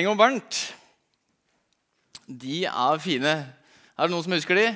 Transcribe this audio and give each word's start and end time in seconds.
Quisling 0.00 0.14
og 0.14 0.16
Bernt. 0.16 0.58
De 2.24 2.62
er 2.64 3.00
fine. 3.04 3.32
Er 4.00 4.06
det 4.08 4.14
noen 4.14 4.24
som 4.24 4.32
husker 4.32 4.56
de? 4.56 4.68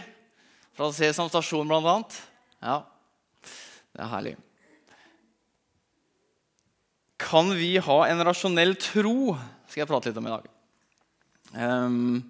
Fra 0.77 0.91
Sesam 0.93 1.31
stasjon, 1.31 1.65
blant 1.65 1.87
annet? 1.89 2.17
Ja, 2.61 2.75
det 3.95 4.03
er 4.05 4.11
herlig. 4.11 4.33
Kan 7.25 7.55
vi 7.57 7.79
ha 7.81 7.97
en 8.05 8.21
rasjonell 8.29 8.77
tro? 8.77 9.33
skal 9.65 9.81
jeg 9.87 9.89
prate 9.89 10.11
litt 10.11 10.21
om 10.21 10.29
i 10.29 10.35
dag. 10.35 10.51
Um, 11.57 12.21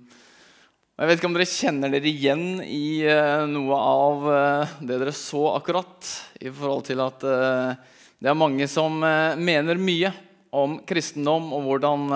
jeg 0.95 1.11
vet 1.11 1.19
ikke 1.19 1.31
om 1.33 1.35
dere 1.35 1.51
kjenner 1.51 1.95
dere 1.97 2.13
igjen 2.13 2.45
i 2.63 3.03
uh, 3.09 3.43
noe 3.51 3.81
av 3.81 4.29
uh, 4.29 4.77
det 4.85 5.01
dere 5.03 5.17
så 5.19 5.49
akkurat, 5.57 6.13
i 6.39 6.53
forhold 6.55 6.87
til 6.93 7.03
at 7.03 7.27
uh, 7.27 7.75
det 8.23 8.31
er 8.31 8.39
mange 8.39 8.71
som 8.71 9.03
mener 9.03 9.83
mye 9.83 10.15
om 10.55 10.79
kristendom 10.87 11.51
og 11.57 11.65
hvordan 11.67 12.09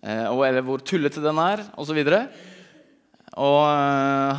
Eller 0.00 0.64
hvor 0.64 0.82
tullete 0.84 1.22
den 1.24 1.40
er, 1.40 1.64
osv. 1.80 1.98
Og, 2.00 2.36
og 3.40 3.60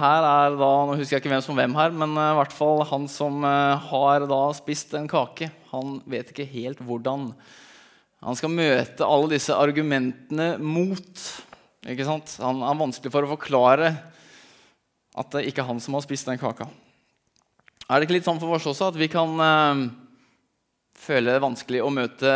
her 0.02 0.28
er 0.30 0.56
da 0.58 0.70
Nå 0.90 0.96
husker 0.98 1.18
jeg 1.18 1.24
ikke 1.24 1.34
hvem 1.34 1.44
som 1.46 1.58
hvem 1.58 1.76
her, 1.78 1.94
men 1.94 2.16
i 2.18 2.30
hvert 2.40 2.56
fall 2.56 2.86
han 2.90 3.08
som 3.12 3.44
har 3.44 4.28
da 4.30 4.42
spist 4.58 4.94
en 4.98 5.10
kake, 5.10 5.52
han 5.74 6.00
vet 6.10 6.34
ikke 6.34 6.50
helt 6.50 6.82
hvordan 6.86 7.32
han 8.22 8.38
skal 8.38 8.54
møte 8.54 9.06
alle 9.06 9.32
disse 9.32 9.56
argumentene 9.58 10.54
mot. 10.62 11.22
Ikke 11.90 12.06
sant? 12.06 12.36
Han 12.38 12.62
er 12.62 12.78
vanskelig 12.78 13.10
for 13.14 13.26
å 13.26 13.32
forklare 13.32 13.96
at 15.18 15.34
det 15.34 15.48
ikke 15.50 15.64
er 15.64 15.72
han 15.72 15.82
som 15.82 15.98
har 15.98 16.06
spist 16.06 16.30
den 16.30 16.40
kaka. 16.40 16.68
Er 17.90 17.98
det 17.98 18.06
ikke 18.06 18.20
litt 18.20 18.28
sånn 18.28 18.40
for 18.40 18.54
oss 18.56 18.68
også 18.70 18.92
at 18.92 19.00
vi 19.00 19.10
kan 19.12 19.34
uh, 21.02 21.06
føle 21.06 21.34
det 21.34 21.42
vanskelig 21.44 21.82
å 21.82 21.92
møte 21.94 22.32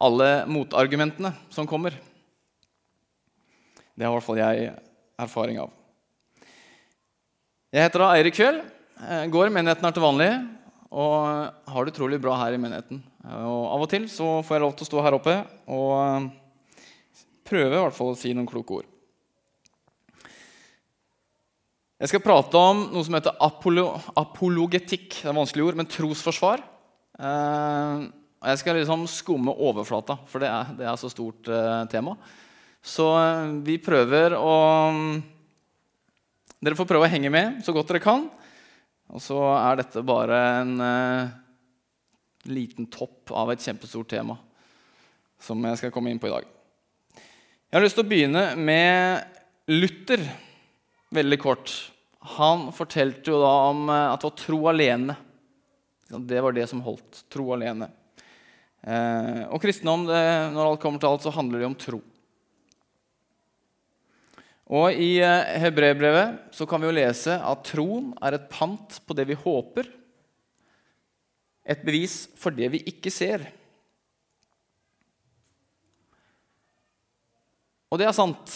alle 0.00 0.30
motargumentene 0.46 1.32
som 1.52 1.66
kommer? 1.68 1.96
Det 3.96 4.06
har 4.06 4.12
i 4.12 4.16
hvert 4.16 4.26
fall 4.26 4.40
jeg 4.40 4.70
erfaring 5.20 5.58
av. 5.60 5.72
Jeg 7.70 7.86
heter 7.86 8.02
da 8.02 8.12
Eirik 8.16 8.36
Fjell. 8.36 8.62
Går 9.32 9.48
i 9.48 9.52
menigheten 9.54 9.84
her 9.84 9.92
til 9.96 10.04
vanlig 10.04 10.30
og 10.90 11.16
har 11.70 11.86
det 11.86 11.92
utrolig 11.94 12.18
bra 12.20 12.34
her 12.40 12.56
i 12.56 12.60
menigheten. 12.60 12.98
Og 13.22 13.66
Av 13.70 13.84
og 13.84 13.90
til 13.92 14.08
så 14.10 14.40
får 14.42 14.56
jeg 14.56 14.64
lov 14.64 14.72
til 14.74 14.86
å 14.86 14.88
stå 14.88 15.04
her 15.04 15.16
oppe 15.16 15.36
og 15.70 16.30
prøve 17.46 17.76
i 17.76 17.82
hvert 17.84 17.96
fall 17.96 18.10
å 18.14 18.18
si 18.18 18.32
noen 18.34 18.48
kloke 18.48 18.80
ord. 18.80 18.88
Jeg 22.00 22.10
skal 22.10 22.24
prate 22.24 22.56
om 22.56 22.86
noe 22.94 23.04
som 23.04 23.14
heter 23.18 23.36
apolo 23.44 23.90
apologetikk. 24.18 25.20
Det 25.20 25.28
er 25.28 25.36
vanskelig 25.36 25.66
ord, 25.68 25.78
men 25.78 25.90
trosforsvar. 25.90 26.64
Eh, 27.20 28.04
jeg 28.40 28.60
skal 28.62 28.78
liksom 28.78 29.04
skumme 29.10 29.52
overflata, 29.52 30.16
for 30.30 30.40
det 30.40 30.48
er, 30.48 30.72
det 30.78 30.86
er 30.88 31.00
så 31.00 31.10
stort 31.12 31.50
eh, 31.52 31.82
tema. 31.92 32.16
Så 32.80 33.10
eh, 33.20 33.56
vi 33.66 33.76
prøver 33.82 34.36
å 34.38 34.56
Dere 36.60 36.76
får 36.76 36.88
prøve 36.90 37.06
å 37.06 37.08
henge 37.08 37.30
med 37.32 37.62
så 37.64 37.72
godt 37.72 37.88
dere 37.88 38.02
kan. 38.04 38.26
Og 39.08 39.22
så 39.24 39.38
er 39.56 39.78
dette 39.80 40.02
bare 40.04 40.40
en 40.60 40.74
liten 42.52 42.84
topp 42.92 43.32
av 43.32 43.48
et 43.50 43.64
kjempestort 43.64 44.10
tema 44.12 44.36
som 45.40 45.64
jeg 45.64 45.80
skal 45.80 45.94
komme 45.94 46.12
inn 46.12 46.20
på 46.20 46.28
i 46.28 46.34
dag. 46.34 46.44
Jeg 47.16 47.78
har 47.78 47.86
lyst 47.86 47.96
til 47.96 48.04
å 48.04 48.10
begynne 48.12 48.44
med 48.60 49.72
Luther, 49.72 50.20
veldig 51.16 51.40
kort. 51.40 51.72
Han 52.36 52.68
fortalte 52.76 53.32
jo 53.32 53.40
da 53.40 53.54
om 53.72 53.88
at 53.88 54.20
det 54.20 54.28
var 54.28 54.38
tro 54.44 54.60
alene. 54.68 55.16
Det 56.10 56.40
var 56.42 56.52
det 56.52 56.66
som 56.66 56.82
holdt. 56.82 57.22
Tro 57.30 57.52
alene. 57.54 57.86
Eh, 58.82 59.44
og 59.46 59.60
kristendom, 59.62 60.08
det, 60.08 60.22
når 60.54 60.72
alt 60.72 60.82
kommer 60.82 61.02
til 61.02 61.10
alt, 61.12 61.22
så 61.22 61.32
handler 61.34 61.62
det 61.62 61.68
om 61.68 61.76
tro. 61.78 62.00
Og 64.70 64.94
I 64.94 65.12
eh, 65.22 65.54
Hebrebrevet 65.62 66.54
så 66.54 66.66
kan 66.66 66.82
vi 66.82 66.90
jo 66.90 66.96
lese 66.96 67.36
at 67.38 67.64
troen 67.66 68.10
er 68.22 68.36
et 68.36 68.50
pant 68.50 68.98
på 69.06 69.16
det 69.18 69.28
vi 69.30 69.38
håper, 69.38 69.88
et 71.70 71.82
bevis 71.86 72.24
for 72.40 72.54
det 72.54 72.70
vi 72.72 72.82
ikke 72.90 73.12
ser. 73.14 73.44
Og 77.90 77.98
det 78.00 78.06
er 78.06 78.16
sant. 78.16 78.54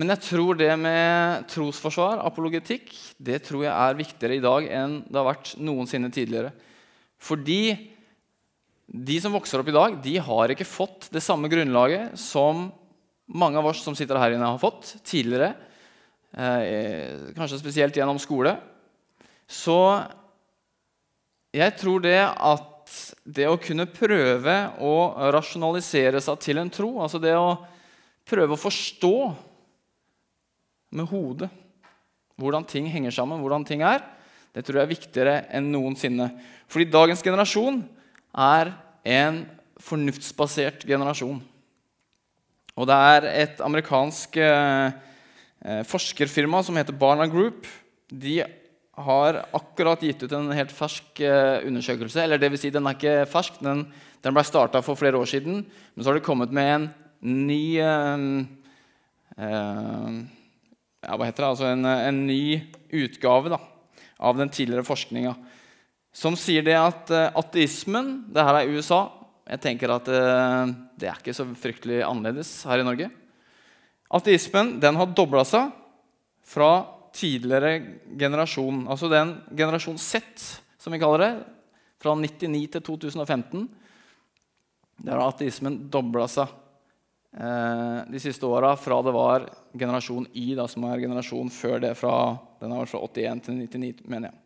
Men 0.00 0.14
jeg 0.14 0.24
tror 0.24 0.56
det 0.56 0.70
med 0.80 1.48
trosforsvar, 1.52 2.22
apologetikk, 2.24 2.94
det 3.20 3.42
tror 3.44 3.66
jeg 3.66 3.72
er 3.72 3.98
viktigere 3.98 4.38
i 4.38 4.44
dag 4.44 4.68
enn 4.72 5.00
det 5.04 5.18
har 5.18 5.28
vært 5.28 5.52
noensinne 5.60 6.08
tidligere. 6.12 6.54
Fordi 7.20 7.92
de 8.88 9.18
som 9.20 9.36
vokser 9.36 9.60
opp 9.60 9.68
i 9.68 9.76
dag, 9.76 9.98
de 10.04 10.16
har 10.20 10.52
ikke 10.52 10.68
fått 10.68 11.10
det 11.12 11.22
samme 11.24 11.50
grunnlaget 11.52 12.16
som 12.20 12.70
mange 13.32 13.60
av 13.60 13.68
oss 13.68 13.84
som 13.84 13.96
sitter 13.96 14.18
her 14.20 14.34
inne, 14.34 14.48
har 14.48 14.60
fått 14.60 14.94
tidligere. 15.04 15.52
Eh, 16.32 17.32
kanskje 17.36 17.60
spesielt 17.60 17.96
gjennom 17.96 18.20
skole. 18.20 18.56
Så 19.48 19.76
jeg 21.52 21.76
tror 21.76 22.00
det 22.04 22.20
at 22.24 22.68
det 23.24 23.46
å 23.48 23.60
kunne 23.60 23.88
prøve 23.92 24.56
å 24.80 24.94
rasjonalisere 25.32 26.20
seg 26.24 26.40
til 26.40 26.60
en 26.60 26.72
tro, 26.72 26.94
altså 27.04 27.20
det 27.20 27.36
å 27.36 27.60
prøve 28.28 28.56
å 28.56 28.60
forstå 28.60 29.16
med 30.92 31.08
hodet 31.10 31.50
hvordan 32.40 32.64
ting 32.66 32.88
henger 32.90 33.12
sammen, 33.14 33.40
hvordan 33.42 33.64
ting 33.66 33.84
er, 33.86 34.02
det 34.52 34.64
tror 34.64 34.80
jeg 34.80 34.86
er 34.86 34.92
viktigere 34.92 35.36
enn 35.54 35.70
noensinne. 35.72 36.28
Fordi 36.70 36.88
dagens 36.92 37.22
generasjon 37.24 37.82
er 38.32 38.72
en 39.08 39.42
fornuftsbasert 39.82 40.84
generasjon. 40.88 41.40
Og 42.72 42.88
det 42.88 42.96
er 42.96 43.28
et 43.44 43.62
amerikansk 43.64 44.36
eh, 44.40 44.92
eh, 45.64 45.82
forskerfirma 45.88 46.62
som 46.64 46.76
heter 46.80 46.96
Barna 46.96 47.26
Group. 47.28 47.66
De 48.08 48.40
har 49.02 49.40
akkurat 49.56 50.02
gitt 50.04 50.22
ut 50.24 50.32
en 50.36 50.52
helt 50.56 50.72
fersk 50.72 51.20
eh, 51.24 51.64
undersøkelse. 51.68 52.24
Eller 52.24 52.40
det 52.40 52.52
vil 52.52 52.60
si, 52.60 52.72
den 52.72 52.88
er 52.88 52.96
ikke 52.96 53.30
fersk, 53.32 53.60
den, 53.64 53.86
den 54.24 54.36
ble 54.36 54.44
starta 54.48 54.84
for 54.84 55.00
flere 55.00 55.20
år 55.20 55.28
siden. 55.28 55.64
Men 55.64 56.04
så 56.04 56.12
har 56.12 56.20
de 56.20 56.24
kommet 56.24 56.52
med 56.52 56.72
en 56.76 56.88
ny 57.48 57.64
eh, 57.80 58.18
ja, 61.02 61.16
hva 61.18 61.26
heter 61.26 61.42
det? 61.42 61.50
Altså 61.50 61.68
en, 61.72 61.86
en 61.86 62.20
ny 62.28 62.60
utgave 62.94 63.50
da, 63.50 63.58
av 64.22 64.38
den 64.38 64.52
tidligere 64.52 64.86
forskninga. 64.86 65.34
Som 66.14 66.36
sier 66.38 66.64
det 66.66 66.76
at 66.76 67.10
eh, 67.10 67.30
ateismen 67.40 68.14
Det 68.28 68.44
her 68.44 68.58
er 68.60 68.70
USA. 68.70 69.06
Jeg 69.48 69.62
tenker 69.64 69.94
at 69.94 70.08
eh, 70.12 70.72
det 71.00 71.08
er 71.08 71.18
ikke 71.18 71.34
så 71.34 71.46
fryktelig 71.58 72.02
annerledes 72.06 72.50
her 72.68 72.82
i 72.82 72.86
Norge. 72.86 73.08
Ateismen 74.12 74.76
den 74.80 74.98
har 75.00 75.14
dobla 75.16 75.42
seg 75.48 75.72
fra 76.46 76.72
tidligere 77.16 77.80
generasjon. 78.20 78.84
Altså 78.92 79.08
den 79.10 79.34
generasjon 79.56 79.98
Z, 80.00 80.22
som 80.78 80.94
vi 80.94 81.00
kaller 81.00 81.24
det, 81.24 81.32
fra 82.02 82.14
99 82.18 82.66
til 82.76 82.84
2015. 82.92 83.66
Der 85.02 85.16
har 85.16 85.32
ateismen 85.32 85.80
dobla 85.90 86.28
seg 86.30 86.52
eh, 87.34 87.98
de 88.12 88.22
siste 88.22 88.46
åra 88.46 88.76
fra 88.78 89.00
det 89.02 89.16
var 89.16 89.48
generasjon 89.78 90.26
I, 90.32 90.52
da, 90.58 90.66
som 90.70 90.84
er 90.88 91.02
generasjon 91.02 91.50
før 91.52 91.82
det. 91.82 91.92
Fra, 91.98 92.36
den 92.62 92.74
er 92.74 92.88
fra 92.90 93.00
81 93.02 93.44
til 93.46 93.58
99, 93.60 94.06
mener 94.06 94.30
jeg. 94.30 94.38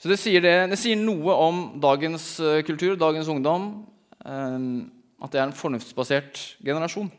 Så 0.00 0.08
det 0.08 0.16
sier, 0.16 0.40
det, 0.40 0.54
det 0.72 0.78
sier, 0.80 0.96
noe 0.96 1.34
om 1.36 1.64
dagens 1.80 2.32
eh, 2.40 2.62
kultur, 2.64 2.94
dagens 2.96 3.28
ungdom, 3.28 3.66
eh, 4.24 4.60
at 5.20 5.32
det 5.34 5.40
er 5.42 5.48
en 5.48 5.56
fornuftsbasert 5.56 6.40
generasjon. 6.64 7.10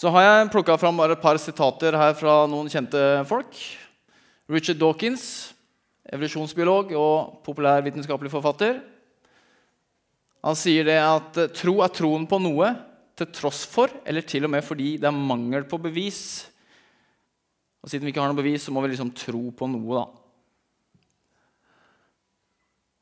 Så 0.00 0.10
har 0.10 0.24
jeg 0.24 0.48
plukka 0.54 0.78
fram 0.80 0.96
bare 0.98 1.14
et 1.14 1.22
par 1.22 1.38
sitater 1.38 1.94
her 1.94 2.16
fra 2.18 2.44
noen 2.50 2.72
kjente 2.72 2.98
folk. 3.28 3.52
Richard 4.50 4.80
Dawkins, 4.80 5.52
evolusjonsbiolog 6.08 6.96
og 6.98 7.44
populærvitenskapelig 7.44 8.32
forfatter. 8.32 8.80
Han 10.44 10.56
sier 10.58 10.88
det 10.88 10.98
at 11.00 11.38
eh, 11.40 11.52
tro 11.52 11.78
er 11.84 11.92
troen 11.92 12.24
på 12.28 12.40
noe 12.42 12.72
til 13.14 13.30
tross 13.34 13.62
for, 13.70 13.92
eller 14.06 14.26
til 14.26 14.46
og 14.46 14.52
med 14.54 14.64
fordi 14.66 14.96
det 14.98 15.08
er 15.08 15.14
mangel 15.14 15.66
på 15.70 15.78
bevis. 15.82 16.50
Og 17.84 17.90
Siden 17.90 18.06
vi 18.06 18.14
ikke 18.14 18.22
har 18.22 18.32
noe 18.32 18.40
bevis, 18.40 18.64
så 18.64 18.72
må 18.72 18.82
vi 18.82 18.92
liksom 18.94 19.12
tro 19.14 19.50
på 19.54 19.68
noe. 19.70 19.98
da. 19.98 20.06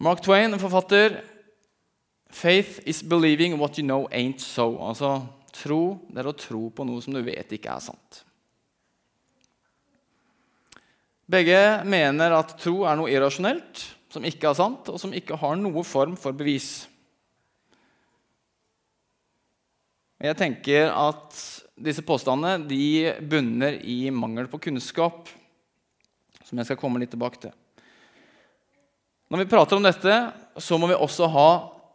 Mark 0.03 0.25
Twain, 0.25 0.59
forfatter. 0.59 1.21
Faith 2.33 2.81
is 2.87 3.03
believing 3.03 3.59
what 3.61 3.79
you 3.79 3.85
know 3.85 4.09
ain't 4.11 4.41
so. 4.41 4.77
Altså, 4.83 5.21
Tro 5.53 6.01
det 6.09 6.23
er 6.23 6.31
å 6.31 6.37
tro 6.37 6.67
på 6.73 6.85
noe 6.89 7.03
som 7.05 7.13
du 7.15 7.21
vet 7.25 7.51
ikke 7.53 7.75
er 7.75 7.83
sant. 7.85 8.23
Begge 11.33 11.59
mener 11.89 12.35
at 12.37 12.57
tro 12.61 12.83
er 12.89 12.97
noe 12.99 13.13
irrasjonelt, 13.13 13.85
som 14.13 14.25
ikke 14.29 14.51
er 14.51 14.57
sant, 14.59 14.89
og 14.89 14.99
som 15.01 15.13
ikke 15.17 15.39
har 15.41 15.57
noe 15.61 15.85
form 15.87 16.17
for 16.21 16.37
bevis. 16.37 16.89
Jeg 20.23 20.39
tenker 20.39 20.93
at 20.95 21.35
disse 21.83 22.05
påstandene 22.07 22.69
de 22.71 23.11
bunner 23.27 23.81
i 23.83 24.07
mangel 24.15 24.47
på 24.47 24.61
kunnskap, 24.69 25.27
som 26.47 26.61
jeg 26.61 26.69
skal 26.69 26.79
komme 26.79 27.03
litt 27.03 27.11
tilbake 27.11 27.41
til. 27.43 27.55
Når 29.33 29.43
vi 29.43 29.51
prater 29.51 29.81
om 29.81 29.83
dette, 29.83 30.19
så 30.63 30.79
må 30.79 30.87
vi 30.93 30.95
også 30.95 31.27
ha 31.33 31.49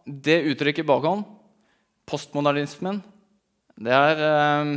det 0.03 0.41
uttrykket 0.51 0.87
bakom, 0.87 1.23
postmodernismen, 2.07 2.99
det 3.77 3.93
er 3.93 4.21
eh, 4.25 4.69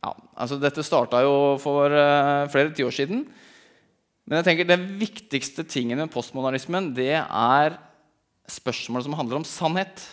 ja, 0.00 0.12
altså 0.32 0.56
Dette 0.56 0.84
starta 0.86 1.20
jo 1.26 1.34
for 1.60 1.92
eh, 1.92 2.46
flere 2.50 2.72
tiår 2.74 2.94
siden. 2.96 3.26
Men 4.24 4.40
jeg 4.40 4.46
tenker 4.46 4.70
den 4.70 4.86
viktigste 5.00 5.66
tingen 5.68 6.00
med 6.00 6.12
postmodernismen 6.14 6.94
det 6.96 7.12
er 7.20 7.76
spørsmålet 8.50 9.06
som 9.06 9.18
handler 9.18 9.40
om 9.40 9.46
sannhet. 9.46 10.06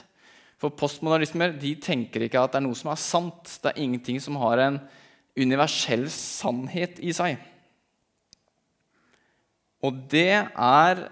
For 0.57 0.73
postmodernismer 0.73 1.53
de 1.59 1.75
tenker 1.81 2.25
ikke 2.25 2.41
at 2.41 2.55
det 2.55 2.61
er 2.61 2.65
noe 2.65 2.77
som 2.77 2.89
er 2.91 3.01
sant. 3.01 3.57
Det 3.61 3.71
er 3.71 3.83
ingenting 3.83 4.17
som 4.23 4.39
har 4.41 4.61
en 4.63 4.79
universell 5.37 6.07
sannhet 6.09 6.97
i 7.05 7.13
seg. 7.13 7.37
Og 9.85 10.01
det 10.09 10.33
er 10.49 11.07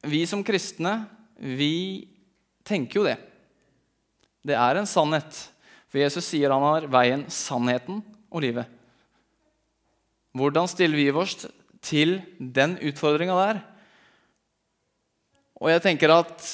Vi 0.00 0.22
som 0.24 0.40
kristne, 0.40 1.04
vi 1.36 2.08
tenker 2.64 2.96
jo 2.96 3.02
det. 3.04 3.18
Det 4.40 4.54
er 4.56 4.78
en 4.80 4.88
sannhet. 4.88 5.28
For 5.92 6.00
Jesus 6.00 6.24
sier 6.24 6.54
han 6.54 6.64
har 6.64 6.86
veien, 6.88 7.26
sannheten 7.28 7.98
og 8.32 8.40
livet. 8.40 8.64
Hvordan 10.32 10.70
stiller 10.72 10.96
vi 10.96 11.10
oss 11.12 11.34
til 11.84 12.16
den 12.40 12.78
utfordringa 12.80 13.36
der? 13.42 13.60
Og 15.60 15.68
jeg 15.68 15.84
tenker 15.84 16.16
at 16.16 16.48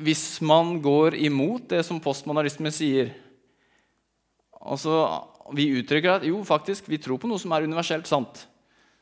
hvis 0.00 0.40
man 0.44 0.78
går 0.82 1.16
imot 1.20 1.68
det 1.72 1.82
som 1.86 2.00
postmodernisme 2.02 2.72
sier 2.74 3.12
altså 4.60 4.94
Vi 5.56 5.66
uttrykker 5.80 6.18
at 6.18 6.24
jo, 6.28 6.42
faktisk, 6.46 6.86
vi 6.86 7.00
tror 7.02 7.18
på 7.18 7.26
noe 7.26 7.40
som 7.40 7.50
er 7.56 7.64
universelt 7.66 8.06
sant. 8.06 8.44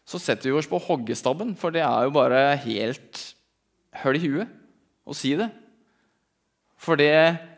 Så 0.08 0.16
setter 0.22 0.48
vi 0.48 0.54
oss 0.56 0.68
på 0.70 0.78
hoggestabben, 0.80 1.50
for 1.60 1.74
det 1.74 1.82
er 1.84 2.06
jo 2.06 2.14
bare 2.14 2.38
helt 2.62 3.20
høl 4.00 4.16
i 4.16 4.22
huet 4.22 4.54
å 5.04 5.16
si 5.16 5.34
det. 5.36 5.50
Fordi 6.80 7.10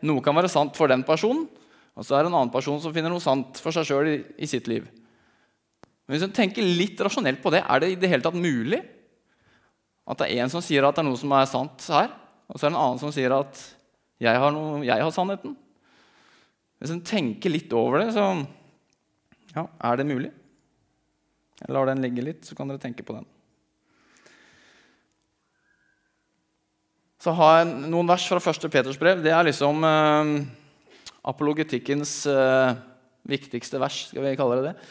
noe 0.03 0.23
kan 0.25 0.35
være 0.35 0.51
sant 0.51 0.75
for 0.75 0.91
den 0.91 1.05
personen, 1.07 1.45
og 1.95 2.03
så 2.03 2.17
er 2.17 2.25
det 2.25 2.31
en 2.33 2.39
annen 2.41 2.51
person 2.51 2.81
som 2.83 2.91
finner 2.91 3.13
noe 3.13 3.23
sant 3.23 3.61
for 3.63 3.71
seg 3.75 3.87
sjøl 3.87 4.09
i, 4.09 4.17
i, 4.43 4.49
sitt 4.49 4.67
liv. 4.67 4.89
Men 6.03 6.17
hvis 6.17 6.25
en 6.27 6.35
tenker 6.35 6.65
litt 6.65 6.99
rasjonelt 6.99 7.39
på 7.39 7.53
det, 7.53 7.61
er 7.63 7.83
det 7.83 7.93
i 7.93 7.99
det 8.01 8.11
hele 8.11 8.25
tatt 8.25 8.35
mulig 8.35 8.81
at 10.09 10.19
det 10.19 10.31
er 10.33 10.43
en 10.43 10.51
som 10.51 10.63
sier 10.65 10.83
at 10.83 10.97
det 10.97 11.03
er 11.05 11.07
noe 11.07 11.19
som 11.19 11.31
er 11.37 11.47
sant 11.47 11.87
her, 11.93 12.11
og 12.51 12.59
så 12.59 12.67
er 12.67 12.71
det 12.71 12.75
en 12.75 12.83
annen 12.83 12.99
som 13.01 13.13
sier 13.15 13.33
at 13.35 13.59
jeg 14.21 14.37
har, 14.37 14.53
noe, 14.53 14.83
jeg 14.85 15.01
har 15.01 15.13
sannheten? 15.15 15.55
Hvis 16.81 16.93
en 16.93 17.03
tenker 17.05 17.53
litt 17.53 17.71
over 17.77 18.01
det, 18.01 18.11
så 18.15 18.25
ja, 19.55 19.65
er 19.65 19.99
det 19.99 20.07
mulig? 20.09 20.31
Jeg 21.61 21.75
lar 21.75 21.87
den 21.87 22.01
ligge 22.03 22.25
litt, 22.25 22.43
så 22.45 22.57
kan 22.57 22.69
dere 22.69 22.81
tenke 22.81 23.05
på 23.05 23.15
den. 23.15 23.27
Så 27.21 27.33
har 27.37 27.59
jeg 27.59 27.91
noen 27.93 28.09
vers 28.09 28.25
fra 28.25 28.41
første 28.41 28.69
Peters 28.73 28.97
brev. 28.97 29.21
Det 29.21 29.29
er 29.29 29.45
liksom 29.45 29.83
eh, 29.85 30.31
apologetikkens 31.29 32.15
eh, 32.31 32.73
viktigste 33.29 33.77
vers, 33.81 34.07
skal 34.09 34.25
vi 34.25 34.37
kalle 34.39 34.57
det 34.57 34.71
det? 34.71 34.89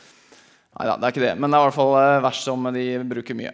Nei 0.78 0.86
da, 0.86 0.94
det 0.94 1.08
er 1.08 1.14
ikke 1.14 1.24
det, 1.24 1.34
men 1.42 1.50
det 1.50 1.58
er 1.58 1.64
i 1.64 1.66
hvert 1.66 1.78
fall 1.80 1.96
eh, 1.98 2.22
vers 2.22 2.42
som 2.46 2.70
de 2.76 2.86
bruker 3.10 3.38
mye. 3.38 3.50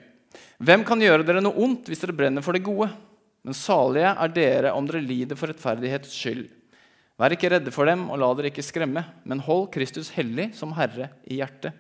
Hvem 0.60 0.84
kan 0.88 1.00
gjøre 1.00 1.24
dere 1.24 1.40
noe 1.44 1.56
ondt 1.64 1.88
hvis 1.88 2.04
dere 2.04 2.16
brenner 2.16 2.44
for 2.44 2.56
det 2.56 2.64
gode? 2.66 2.90
Men 3.46 3.54
salige 3.54 4.10
er 4.10 4.32
dere 4.34 4.72
om 4.74 4.88
dere 4.88 5.04
lider 5.04 5.38
for 5.38 5.52
rettferdighets 5.52 6.10
skyld. 6.10 6.48
Vær 7.16 7.32
ikke 7.32 7.48
redde 7.52 7.72
for 7.72 7.88
dem, 7.88 8.08
og 8.10 8.18
la 8.20 8.28
dere 8.34 8.50
ikke 8.50 8.64
skremme, 8.66 9.04
men 9.24 9.42
hold 9.46 9.70
Kristus 9.72 10.10
hellig 10.16 10.50
som 10.58 10.74
Herre 10.76 11.12
i 11.24 11.38
hjertet. 11.38 11.76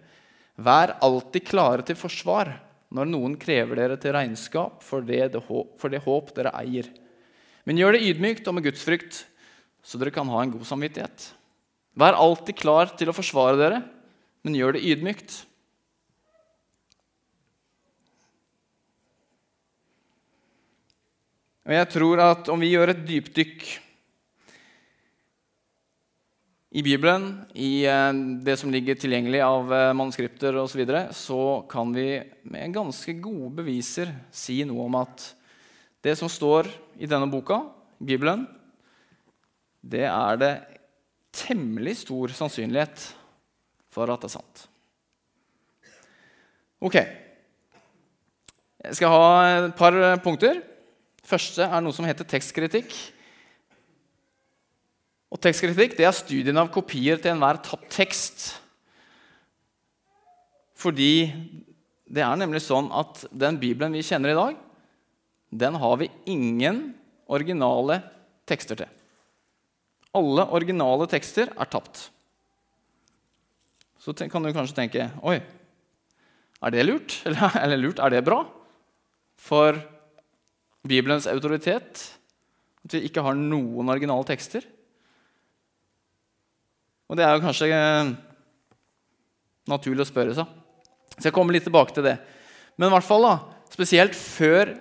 Vær 0.56 0.94
alltid 1.04 1.44
klare 1.50 1.84
til 1.84 1.98
forsvar 1.98 2.54
når 2.94 3.10
noen 3.10 3.34
krever 3.40 3.80
dere 3.80 3.98
til 4.00 4.14
regnskap 4.14 4.78
for 4.86 5.04
det, 5.04 5.34
for 5.42 5.92
det 5.92 6.04
håp 6.06 6.30
dere 6.38 6.54
eier. 6.62 6.86
Men 7.66 7.82
gjør 7.82 7.96
det 7.96 8.06
ydmykt 8.12 8.46
og 8.46 8.56
med 8.56 8.68
gudsfrykt, 8.68 9.24
så 9.82 9.98
dere 9.98 10.14
kan 10.14 10.30
ha 10.30 10.40
en 10.42 10.54
god 10.54 10.64
samvittighet. 10.70 11.32
Vær 11.98 12.16
alltid 12.16 12.56
klar 12.62 12.94
til 12.94 13.10
å 13.10 13.16
forsvare 13.16 13.58
dere, 13.58 13.82
men 14.46 14.54
gjør 14.54 14.78
det 14.78 14.86
ydmykt. 14.86 15.42
Og 21.66 21.74
jeg 21.74 21.86
tror 21.90 22.20
at 22.22 22.48
om 22.52 22.60
vi 22.62 22.70
gjør 22.70 22.92
et 22.92 23.02
dypdykk 23.08 23.64
i 26.78 26.82
Bibelen, 26.84 27.24
i 27.58 27.86
eh, 27.90 28.18
det 28.46 28.54
som 28.60 28.70
ligger 28.70 28.98
tilgjengelig 29.00 29.40
av 29.42 29.72
eh, 29.74 29.94
manuskripter 29.98 30.54
osv., 30.60 30.70
så, 30.70 30.78
videre, 30.78 31.00
så 31.10 31.40
kan 31.70 31.90
vi 31.96 32.20
med 32.52 32.74
ganske 32.76 33.16
gode 33.18 33.50
beviser 33.58 34.12
si 34.30 34.60
noe 34.68 34.84
om 34.86 34.98
at 35.00 35.24
det 36.06 36.14
som 36.20 36.30
står 36.30 36.68
i 37.02 37.08
denne 37.10 37.26
boka, 37.32 37.64
Bibelen, 37.98 38.44
det 39.82 40.04
er 40.06 40.38
det 40.38 40.52
temmelig 41.34 41.96
stor 42.04 42.30
sannsynlighet 42.36 43.08
for 43.90 44.12
at 44.12 44.22
det 44.22 44.30
er 44.30 44.36
sant. 44.36 44.64
Ok. 46.78 47.00
Jeg 48.86 49.00
skal 49.00 49.14
ha 49.16 49.28
et 49.64 49.78
par 49.78 49.98
punkter. 50.22 50.62
Første 51.26 51.66
er 51.66 51.82
noe 51.82 51.94
som 51.94 52.06
heter 52.06 52.26
tekstkritikk. 52.28 52.92
Og 55.34 55.40
Tekstkritikk 55.42 55.96
det 55.98 56.06
er 56.06 56.14
studien 56.14 56.60
av 56.60 56.70
kopier 56.72 57.18
til 57.18 57.32
enhver 57.34 57.58
tapt 57.66 57.88
tekst. 57.92 58.44
Fordi 60.78 61.26
det 62.06 62.22
er 62.22 62.38
nemlig 62.38 62.62
sånn 62.62 62.92
at 62.94 63.24
den 63.34 63.58
Bibelen 63.58 63.96
vi 63.96 64.04
kjenner 64.06 64.30
i 64.30 64.38
dag, 64.38 64.60
den 65.50 65.78
har 65.82 65.96
vi 65.98 66.10
ingen 66.30 66.92
originale 67.32 67.98
tekster 68.46 68.78
til. 68.78 68.92
Alle 70.16 70.46
originale 70.54 71.08
tekster 71.10 71.50
er 71.50 71.70
tapt. 71.72 72.06
Så 73.98 74.14
kan 74.30 74.44
du 74.44 74.52
kanskje 74.54 74.78
tenke 74.78 75.08
Oi, 75.26 75.40
er 76.62 76.72
det 76.72 76.86
lurt? 76.86 77.18
Eller, 77.26 77.58
eller 77.58 77.80
lurt, 77.82 77.98
er 77.98 78.14
det 78.14 78.24
bra 78.24 78.44
for 79.36 79.76
Bibelens 80.88 81.28
autoritet 81.30 82.04
at 82.86 82.94
vi 82.94 83.02
ikke 83.08 83.24
har 83.24 83.36
noen 83.38 83.90
originale 83.90 84.26
tekster? 84.28 84.64
Og 87.06 87.18
det 87.18 87.26
er 87.26 87.36
jo 87.36 87.44
kanskje 87.44 87.68
eh, 87.70 88.14
naturlig 89.70 90.06
å 90.06 90.08
spørre 90.08 90.34
seg. 90.36 90.50
Så 91.16 91.28
jeg 91.28 91.34
kommer 91.34 91.56
litt 91.56 91.66
tilbake 91.66 91.94
til 91.96 92.06
det. 92.06 92.16
Men 92.76 92.90
i 92.90 92.94
hvert 92.96 93.06
fall 93.06 93.24
da, 93.24 93.34
spesielt 93.72 94.16
før 94.18 94.74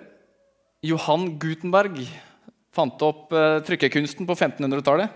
Johan 0.86 1.30
Gutenberg 1.40 2.02
fant 2.76 3.00
opp 3.06 3.32
uh, 3.32 3.62
trykkekunsten 3.64 4.28
på 4.28 4.36
1500-tallet, 4.36 5.08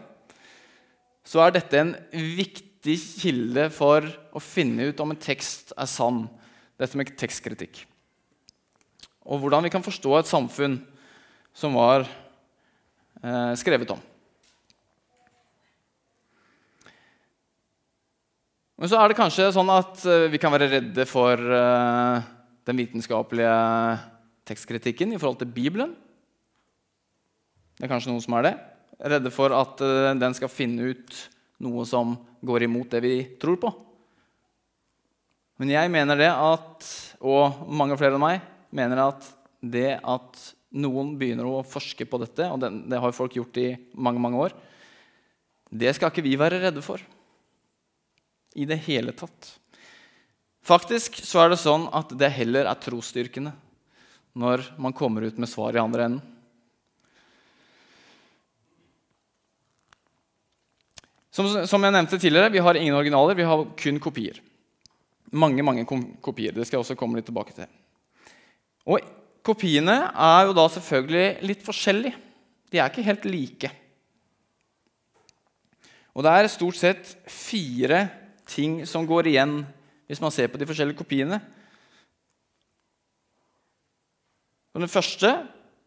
så 1.29 1.43
er 1.45 1.53
dette 1.55 1.77
en 1.77 1.93
viktig 2.15 2.97
kilde 3.21 3.67
for 3.75 4.07
å 4.33 4.41
finne 4.41 4.89
ut 4.89 5.03
om 5.05 5.13
en 5.13 5.21
tekst 5.21 5.75
er 5.77 5.91
sann. 5.91 6.25
Dette 6.81 6.97
med 6.97 7.13
tekstkritikk. 7.21 7.83
Og 9.27 9.43
hvordan 9.43 9.67
vi 9.67 9.73
kan 9.73 9.85
forstå 9.85 10.15
et 10.19 10.31
samfunn 10.31 10.79
som 11.57 11.75
var 11.77 12.07
eh, 12.07 13.53
skrevet 13.59 13.91
om. 13.93 14.01
Men 18.81 18.89
så 18.89 18.97
er 18.97 19.11
det 19.11 19.19
kanskje 19.19 19.51
sånn 19.53 19.69
at 19.75 20.01
eh, 20.09 20.31
vi 20.33 20.39
kan 20.41 20.55
være 20.55 20.71
redde 20.73 21.05
for 21.09 21.37
eh, 21.37 22.29
den 22.65 22.79
vitenskapelige 22.81 23.57
tekstkritikken 24.49 25.13
i 25.13 25.19
forhold 25.21 25.43
til 25.43 25.53
Bibelen. 25.53 25.93
Det 27.77 27.85
er 27.85 27.93
kanskje 27.93 28.13
noen 28.13 28.25
som 28.25 28.39
er 28.39 28.49
det. 28.49 28.55
Redde 29.13 29.33
for 29.35 29.53
at 29.53 29.85
eh, 29.85 30.15
den 30.17 30.37
skal 30.37 30.53
finne 30.53 30.95
ut 30.95 31.21
noe 31.61 31.85
som 31.85 32.17
går 32.41 32.65
imot 32.65 32.97
det 32.97 33.03
vi 33.05 33.15
tror 33.41 33.61
på. 33.61 33.75
Men 35.61 35.75
jeg 35.75 35.93
mener 35.93 36.17
det 36.17 36.31
at, 36.33 36.89
og 37.21 37.69
mange 37.69 38.01
flere 38.01 38.17
enn 38.17 38.25
meg, 38.25 38.41
mener 38.75 39.05
at 39.09 39.29
det 39.61 39.99
at 39.99 40.43
noen 40.71 41.17
begynner 41.19 41.49
å 41.49 41.63
forske 41.67 42.07
på 42.07 42.21
dette, 42.23 42.47
og 42.47 42.61
det, 42.63 42.71
det 42.91 43.01
har 43.03 43.15
folk 43.17 43.35
gjort 43.37 43.59
i 43.61 43.73
mange, 43.95 44.23
mange 44.23 44.39
år, 44.47 44.55
det 45.71 45.95
skal 45.95 46.11
ikke 46.11 46.27
vi 46.27 46.37
være 46.39 46.61
redde 46.63 46.83
for 46.83 47.03
i 48.59 48.67
det 48.67 48.81
hele 48.87 49.15
tatt. 49.15 49.55
Faktisk 50.67 51.21
så 51.25 51.45
er 51.45 51.53
det 51.53 51.61
sånn 51.63 51.87
at 51.97 52.13
det 52.19 52.33
heller 52.35 52.69
er 52.69 52.83
trosstyrkende 52.83 53.55
når 54.39 54.67
man 54.79 54.95
kommer 54.95 55.25
ut 55.27 55.39
med 55.41 55.51
svar 55.51 55.75
i 55.75 55.83
andre 55.83 56.07
enden. 56.07 56.27
Som, 61.31 61.47
som, 61.47 61.85
jeg 61.87 61.95
nevnte 61.95 62.19
tidligere, 62.19 62.51
Vi 62.51 62.59
har 62.59 62.75
ingen 62.75 62.95
originaler, 62.95 63.35
vi 63.39 63.47
har 63.47 63.63
kun 63.79 64.01
kopier. 64.03 64.41
Mange 65.31 65.63
mange 65.63 65.85
kopier. 65.87 66.53
Det 66.53 66.67
skal 66.67 66.81
jeg 66.81 66.85
også 66.85 66.99
komme 66.99 67.21
litt 67.21 67.29
tilbake 67.31 67.55
til. 67.55 67.71
Og 68.91 69.01
Kopiene 69.41 69.95
er 70.13 70.49
jo 70.49 70.57
da 70.57 70.67
selvfølgelig 70.69 71.47
litt 71.49 71.63
forskjellige. 71.65 72.19
De 72.71 72.79
er 72.79 72.91
ikke 72.91 73.07
helt 73.07 73.25
like. 73.25 73.71
Og 76.13 76.27
det 76.27 76.33
er 76.35 76.51
stort 76.53 76.77
sett 76.77 77.15
fire 77.31 78.03
ting 78.51 78.83
som 78.89 79.07
går 79.09 79.31
igjen 79.31 79.63
hvis 80.11 80.21
man 80.21 80.35
ser 80.35 80.51
på 80.51 80.59
de 80.61 80.67
forskjellige 80.69 80.99
kopiene. 80.99 81.39
Og 84.75 84.85
den 84.85 84.93
første 84.93 85.33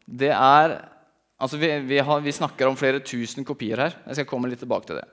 det 0.08 0.34
er 0.34 0.80
Altså, 1.44 1.58
vi, 1.60 1.68
vi, 1.84 1.98
har, 2.00 2.22
vi, 2.24 2.32
snakker 2.32 2.70
om 2.70 2.76
flere 2.80 3.02
tusen 3.04 3.44
kopier 3.44 3.82
her. 3.82 3.96
Jeg 4.06 4.16
skal 4.16 4.28
komme 4.30 4.48
litt 4.48 4.62
tilbake 4.64 4.88
til 4.88 4.96
det. 4.96 5.04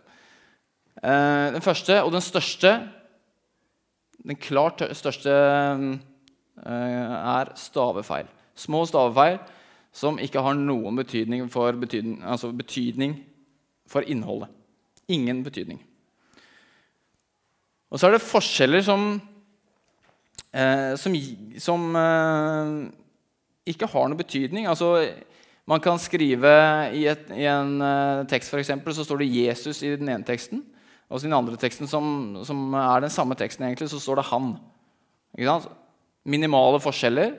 Eh, 1.02 1.46
den 1.56 1.64
første 1.64 1.96
og 2.04 2.12
den 2.14 2.22
største, 2.22 2.70
den 4.22 4.38
klart 4.38 4.84
største, 4.94 5.32
eh, 5.32 5.96
er 6.66 7.52
stavefeil. 7.56 8.28
Små 8.58 8.84
stavefeil 8.88 9.38
som 9.92 10.18
ikke 10.22 10.42
har 10.44 10.58
noen 10.58 10.98
betydning 11.00 11.48
for, 11.50 11.74
betydning, 11.78 12.20
altså 12.22 12.52
betydning 12.54 13.16
for 13.90 14.06
innholdet. 14.06 14.50
Ingen 15.10 15.42
betydning. 15.42 15.80
Og 17.90 17.98
så 17.98 18.06
er 18.06 18.14
det 18.14 18.22
forskjeller 18.22 18.84
som, 18.86 19.16
eh, 20.54 20.94
som, 21.00 21.16
som 21.58 21.96
eh, 21.98 22.74
ikke 23.72 23.90
har 23.90 24.10
noe 24.10 24.20
betydning. 24.20 24.68
Altså, 24.70 25.10
man 25.66 25.82
kan 25.82 25.98
skrive 25.98 26.52
i, 26.94 27.06
et, 27.10 27.26
i 27.34 27.48
en 27.50 27.80
eh, 27.82 28.22
tekst 28.30 28.54
for 28.54 28.62
eksempel, 28.62 28.94
så 28.94 29.04
står 29.04 29.24
det 29.24 29.32
'Jesus' 29.34 29.82
i 29.82 29.96
den 29.96 30.08
ene 30.08 30.26
teksten. 30.26 30.62
Og 31.10 31.18
i 31.18 31.26
den 31.26 31.34
andre 31.34 31.58
teksten, 31.58 31.90
som, 31.90 32.38
som, 32.46 32.74
er 32.74 33.02
den 33.02 33.10
samme 33.10 33.34
teksten, 33.34 33.66
egentlig, 33.66 33.90
så 33.90 33.98
står 33.98 34.22
det 34.22 34.30
'han'. 34.30 34.54
Minimale 36.28 36.80
forskjeller 36.82 37.36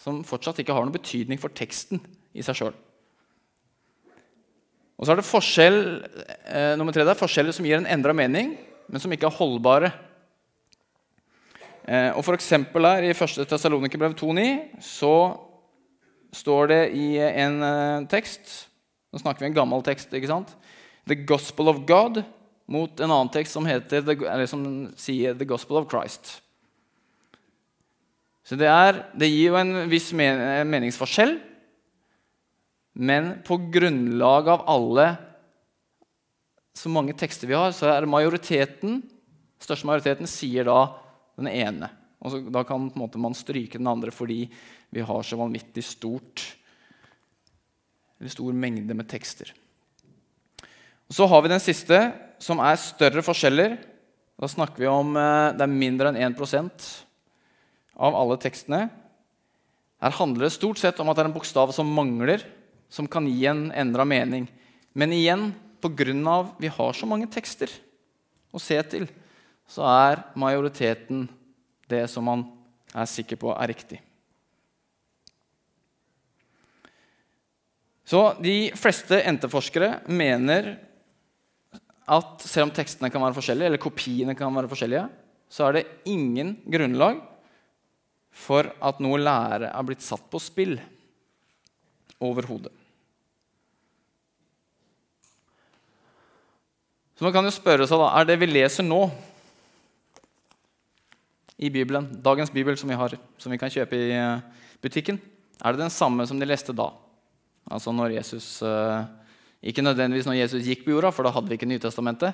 som 0.00 0.22
fortsatt 0.24 0.62
ikke 0.62 0.74
har 0.74 0.86
noen 0.86 0.94
betydning 0.94 1.40
for 1.40 1.52
teksten 1.52 2.00
i 2.36 2.44
seg 2.44 2.60
sjøl. 2.60 2.76
Og 5.00 5.06
så 5.06 5.14
er 5.14 5.20
det 5.20 5.28
forskjell, 5.28 5.78
eh, 6.44 6.74
nummer 6.76 6.92
tre, 6.92 7.04
det 7.04 7.14
er 7.14 7.20
forskjeller 7.20 7.56
som 7.56 7.64
gir 7.64 7.78
en 7.78 7.88
endra 7.88 8.12
mening, 8.12 8.52
men 8.88 9.00
som 9.00 9.12
ikke 9.12 9.30
er 9.30 9.38
holdbare. 9.38 9.92
Eh, 11.88 12.10
og 12.12 12.24
for 12.24 12.36
her 12.36 13.02
I 13.02 13.14
1. 13.14 13.46
Tessalonikerbrev 13.48 14.14
2,9 14.14 14.82
så 14.84 15.38
står 16.32 16.68
det 16.68 16.82
i 16.94 17.16
en 17.18 17.62
eh, 17.62 18.08
tekst 18.08 18.68
Nå 19.10 19.18
snakker 19.18 19.42
vi 19.42 19.46
en 19.48 19.56
gammel 19.56 19.82
tekst. 19.82 20.12
ikke 20.14 20.28
sant? 20.30 20.52
The 21.04 21.16
Gospel 21.26 21.66
of 21.66 21.80
God 21.84 22.22
mot 22.70 23.00
en 23.00 23.10
annen 23.10 23.32
tekst 23.34 23.56
som, 23.56 23.66
heter, 23.66 24.06
som 24.46 24.62
sier 24.94 25.34
The 25.34 25.48
Gospel 25.50 25.80
of 25.80 25.88
Christ. 25.90 26.36
Så 28.50 28.58
det, 28.58 28.66
er, 28.66 29.04
det 29.14 29.28
gir 29.30 29.52
jo 29.52 29.58
en 29.60 29.84
viss 29.86 30.08
meningsforskjell, 30.10 31.36
men 32.98 33.36
på 33.46 33.60
grunnlag 33.70 34.50
av 34.50 34.64
alle 34.72 35.06
så 36.74 36.90
mange 36.90 37.14
tekster 37.14 37.46
vi 37.46 37.54
har, 37.54 37.70
så 37.76 37.92
er 37.92 38.08
majoriteten 38.10 38.98
største 39.60 39.88
majoriteten 39.88 40.28
sier 40.30 40.66
da 40.66 40.78
den 41.38 41.50
ene. 41.52 41.90
Og 42.20 42.32
så, 42.32 42.40
da 42.52 42.64
kan 42.66 42.90
måte, 42.98 43.20
man 43.20 43.36
stryke 43.36 43.78
den 43.78 43.90
andre 43.90 44.12
fordi 44.12 44.42
vi 44.90 45.04
har 45.06 45.26
så 45.26 45.38
vanvittig 45.40 45.84
stort 45.86 46.46
stor 48.28 48.52
mengde 48.52 48.92
med 48.92 49.08
tekster. 49.08 49.54
Og 51.08 51.16
så 51.16 51.28
har 51.30 51.40
vi 51.40 51.52
den 51.52 51.62
siste, 51.62 52.00
som 52.42 52.60
er 52.60 52.76
større 52.76 53.22
forskjeller. 53.24 53.78
Da 54.36 54.50
snakker 54.50 54.82
vi 54.82 54.90
om 54.90 55.14
eh, 55.16 55.52
det 55.56 55.64
er 55.64 55.72
mindre 55.72 56.10
enn 56.12 56.18
1 56.20 56.36
av 57.96 58.16
alle 58.16 58.38
tekstene. 58.40 58.88
Her 60.00 60.16
handler 60.16 60.46
det 60.46 60.54
stort 60.56 60.80
sett 60.80 61.00
om 61.00 61.10
at 61.10 61.18
det 61.18 61.24
er 61.24 61.30
en 61.30 61.36
bokstav 61.36 61.72
som 61.76 61.90
mangler, 61.92 62.44
som 62.90 63.08
kan 63.10 63.26
gi 63.28 63.44
en 63.46 63.68
endra 63.76 64.06
mening. 64.08 64.48
Men 64.92 65.12
igjen, 65.14 65.50
pga. 65.80 66.48
vi 66.58 66.68
har 66.68 66.92
så 66.92 67.06
mange 67.06 67.28
tekster 67.30 67.70
å 68.52 68.58
se 68.58 68.80
til, 68.82 69.08
så 69.68 69.84
er 69.86 70.24
majoriteten 70.34 71.28
det 71.88 72.06
som 72.10 72.24
man 72.24 72.46
er 72.94 73.06
sikker 73.06 73.38
på 73.38 73.52
er 73.54 73.70
riktig. 73.70 74.00
Så 78.10 78.32
de 78.42 78.72
fleste 78.74 79.20
NT-forskere 79.22 80.00
mener 80.10 80.72
at 82.10 82.42
selv 82.42 82.66
om 82.66 82.72
tekstene 82.74 83.10
kan 83.12 83.22
være 83.22 83.36
forskjellige, 83.36 83.70
eller 83.70 83.82
kopiene 83.82 84.34
kan 84.34 84.54
være 84.56 84.70
forskjellige, 84.70 85.04
så 85.50 85.68
er 85.68 85.76
det 85.76 85.88
ingen 86.10 86.56
grunnlag 86.66 87.20
for 88.30 88.70
at 88.80 89.00
noe 89.02 89.18
lære 89.20 89.70
er 89.70 89.86
blitt 89.86 90.04
satt 90.04 90.24
på 90.30 90.40
spill 90.42 90.78
overhodet. 92.20 92.72
Så 97.16 97.26
man 97.26 97.34
kan 97.34 97.44
jo 97.44 97.52
spørre 97.52 97.84
seg 97.84 98.00
da, 98.00 98.14
er 98.16 98.28
det 98.30 98.38
vi 98.40 98.48
leser 98.48 98.86
nå 98.86 99.02
i 101.60 101.68
Bibelen, 101.68 102.06
dagens 102.24 102.48
bibel 102.52 102.78
som 102.80 102.88
vi, 102.88 102.96
har, 102.96 103.12
som 103.36 103.52
vi 103.52 103.58
kan 103.60 103.72
kjøpe 103.72 103.98
i 103.98 104.14
eh, 104.16 104.40
butikken, 104.80 105.18
er 105.60 105.76
det 105.76 105.82
den 105.82 105.92
samme 105.92 106.24
som 106.24 106.40
de 106.40 106.48
leste 106.48 106.72
da? 106.72 106.88
Altså 107.68 107.92
når 107.92 108.14
Jesus 108.14 108.62
eh, 108.64 109.02
Ikke 109.60 109.84
nødvendigvis 109.84 110.24
når 110.24 110.38
Jesus 110.38 110.64
gikk 110.64 110.86
på 110.86 110.94
jorda, 110.94 111.10
for 111.12 111.28
da 111.28 111.34
hadde 111.34 111.52
vi 111.52 111.58
ikke 111.58 111.68
Nytestamentet, 111.68 112.32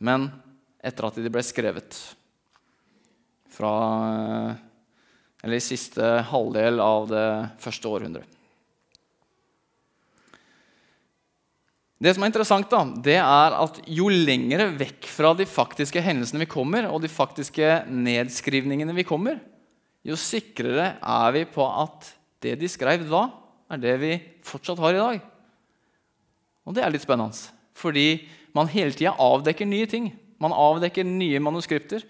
men 0.00 0.30
etter 0.80 1.10
at 1.10 1.20
de 1.20 1.32
ble 1.32 1.44
skrevet. 1.44 1.98
Fra 3.52 3.72
eh, 4.08 4.62
Eller 5.42 5.58
i 5.58 5.64
siste 5.64 6.06
halvdel 6.30 6.78
av 6.82 7.08
det 7.10 7.26
første 7.62 7.90
århundret. 7.90 8.38
Det 12.02 12.10
som 12.16 12.24
er 12.24 12.32
interessant, 12.32 12.66
da, 12.66 12.82
det 12.98 13.18
er 13.20 13.54
at 13.54 13.76
jo 13.86 14.08
lengre 14.10 14.72
vekk 14.74 15.06
fra 15.06 15.30
de 15.38 15.46
faktiske 15.46 16.02
hendelsene 16.02 16.42
vi 16.42 16.50
kommer, 16.50 16.88
og 16.90 17.04
de 17.04 17.10
faktiske 17.10 17.84
nedskrivningene 17.86 18.94
vi 18.96 19.04
kommer, 19.06 19.38
jo 20.02 20.18
sikrere 20.18 20.96
er 20.98 21.34
vi 21.36 21.44
på 21.46 21.62
at 21.62 22.08
det 22.42 22.56
de 22.58 22.70
skrev 22.70 23.04
da, 23.06 23.28
er 23.70 23.82
det 23.82 23.94
vi 24.02 24.16
fortsatt 24.46 24.82
har 24.82 24.96
i 24.96 25.02
dag. 25.02 25.28
Og 26.66 26.74
det 26.74 26.82
er 26.82 26.90
litt 26.90 27.04
spennende, 27.06 27.54
fordi 27.78 28.24
man 28.54 28.70
hele 28.70 28.94
tida 28.98 29.14
avdekker 29.22 29.68
nye 29.68 29.86
ting. 29.86 30.10
Man 30.42 30.54
avdekker 30.54 31.06
nye 31.06 31.38
manuskripter 31.42 32.02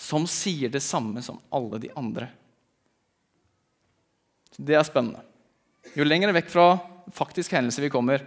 som 0.00 0.24
sier 0.30 0.72
det 0.72 0.80
samme 0.80 1.20
som 1.22 1.40
alle 1.52 1.80
de 1.82 1.90
andre. 1.98 2.30
Det 4.56 4.76
er 4.76 4.86
spennende. 4.86 5.20
Jo 5.96 6.06
lenger 6.06 6.32
vekk 6.36 6.48
fra 6.52 6.66
faktisk 7.12 7.52
hendelse 7.56 7.82
vi 7.84 7.92
kommer, 7.92 8.24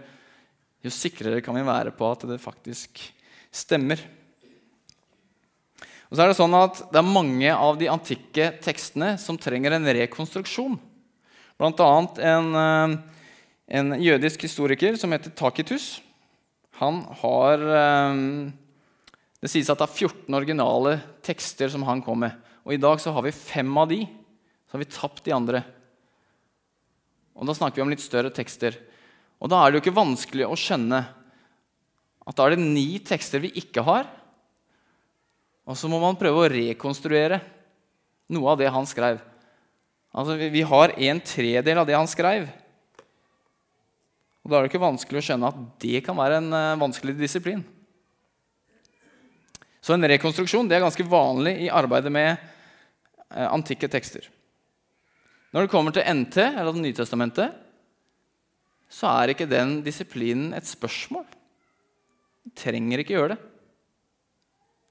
jo 0.84 0.92
sikrere 0.92 1.42
kan 1.42 1.56
vi 1.56 1.64
være 1.66 1.94
på 1.96 2.06
at 2.10 2.26
det 2.28 2.42
faktisk 2.42 3.00
stemmer. 3.54 4.00
Og 6.10 6.16
så 6.16 6.24
er 6.24 6.30
Det 6.30 6.38
sånn 6.38 6.54
at 6.54 6.82
det 6.92 7.00
er 7.00 7.14
mange 7.14 7.50
av 7.50 7.78
de 7.80 7.90
antikke 7.90 8.50
tekstene 8.62 9.14
som 9.18 9.38
trenger 9.40 9.74
en 9.74 9.88
rekonstruksjon. 9.98 10.76
Blant 11.58 11.80
annet 11.80 12.20
en, 12.22 12.50
eh, 12.54 12.98
en 13.80 13.94
jødisk 13.98 14.42
historiker 14.46 14.98
som 15.00 15.10
heter 15.10 15.34
Takitus. 15.34 16.00
Han 16.78 17.02
har 17.22 17.58
eh, 17.58 18.20
Det 19.44 19.50
sies 19.52 19.68
at 19.68 19.76
det 19.76 19.84
er 19.84 20.06
14 20.08 20.36
originale 20.38 20.94
tekster 21.20 21.68
som 21.68 21.82
han 21.84 22.00
kom 22.00 22.22
med. 22.24 22.32
Og 22.64 22.72
i 22.72 22.80
dag 22.80 22.96
så 23.02 23.12
har 23.12 23.26
vi 23.26 23.34
fem 23.36 23.68
av 23.76 23.90
de. 23.90 23.98
Så 24.64 24.78
har 24.78 24.80
vi 24.80 24.88
tapt 24.88 25.20
de 25.26 25.34
andre. 25.36 25.60
Og 27.36 27.44
da 27.44 27.52
snakker 27.52 27.76
vi 27.76 27.84
om 27.84 27.92
litt 27.92 28.00
større 28.00 28.32
tekster. 28.32 28.78
Og 29.44 29.52
da 29.52 29.58
er 29.60 29.68
det 29.68 29.76
jo 29.76 29.82
ikke 29.84 29.98
vanskelig 30.00 30.46
å 30.48 30.56
skjønne 30.56 31.02
at 32.24 32.38
da 32.38 32.46
er 32.46 32.54
det 32.54 32.64
ni 32.64 32.96
tekster 33.04 33.44
vi 33.44 33.52
ikke 33.60 33.84
har. 33.84 34.08
Og 35.68 35.76
så 35.76 35.92
må 35.92 36.00
man 36.00 36.16
prøve 36.16 36.46
å 36.46 36.48
rekonstruere 36.48 37.42
noe 38.32 38.48
av 38.48 38.64
det 38.64 38.72
han 38.72 38.88
skrev. 38.88 39.20
Altså, 40.14 40.40
Vi 40.40 40.64
har 40.64 40.96
en 40.96 41.20
tredel 41.20 41.84
av 41.84 41.84
det 41.90 42.00
han 42.00 42.08
skrev. 42.08 42.48
Og 44.40 44.48
Da 44.48 44.56
er 44.56 44.64
det 44.64 44.72
ikke 44.72 44.88
vanskelig 44.88 45.20
å 45.20 45.28
skjønne 45.28 45.52
at 45.52 45.62
det 45.84 46.00
kan 46.08 46.16
være 46.16 46.40
en 46.40 46.48
uh, 46.48 46.80
vanskelig 46.80 47.18
disiplin. 47.20 47.60
Så 49.84 49.92
en 49.92 50.08
rekonstruksjon 50.08 50.68
det 50.70 50.78
er 50.78 50.86
ganske 50.86 51.04
vanlig 51.04 51.58
i 51.66 51.72
arbeidet 51.72 52.12
med 52.12 52.38
uh, 52.40 53.48
antikke 53.50 53.90
tekster. 53.92 54.30
Når 55.52 55.66
det 55.66 55.72
kommer 55.74 55.92
til 55.94 56.06
NT, 56.08 56.38
eller 56.40 56.72
Det 56.72 56.82
nye 56.82 56.96
testamentet, 56.96 57.52
så 58.88 59.10
er 59.10 59.34
ikke 59.34 59.50
den 59.50 59.82
disiplinen 59.84 60.54
et 60.56 60.66
spørsmål. 60.66 61.26
Vi 62.44 62.54
trenger 62.56 63.02
ikke 63.02 63.16
gjøre 63.16 63.34
det. 63.34 63.40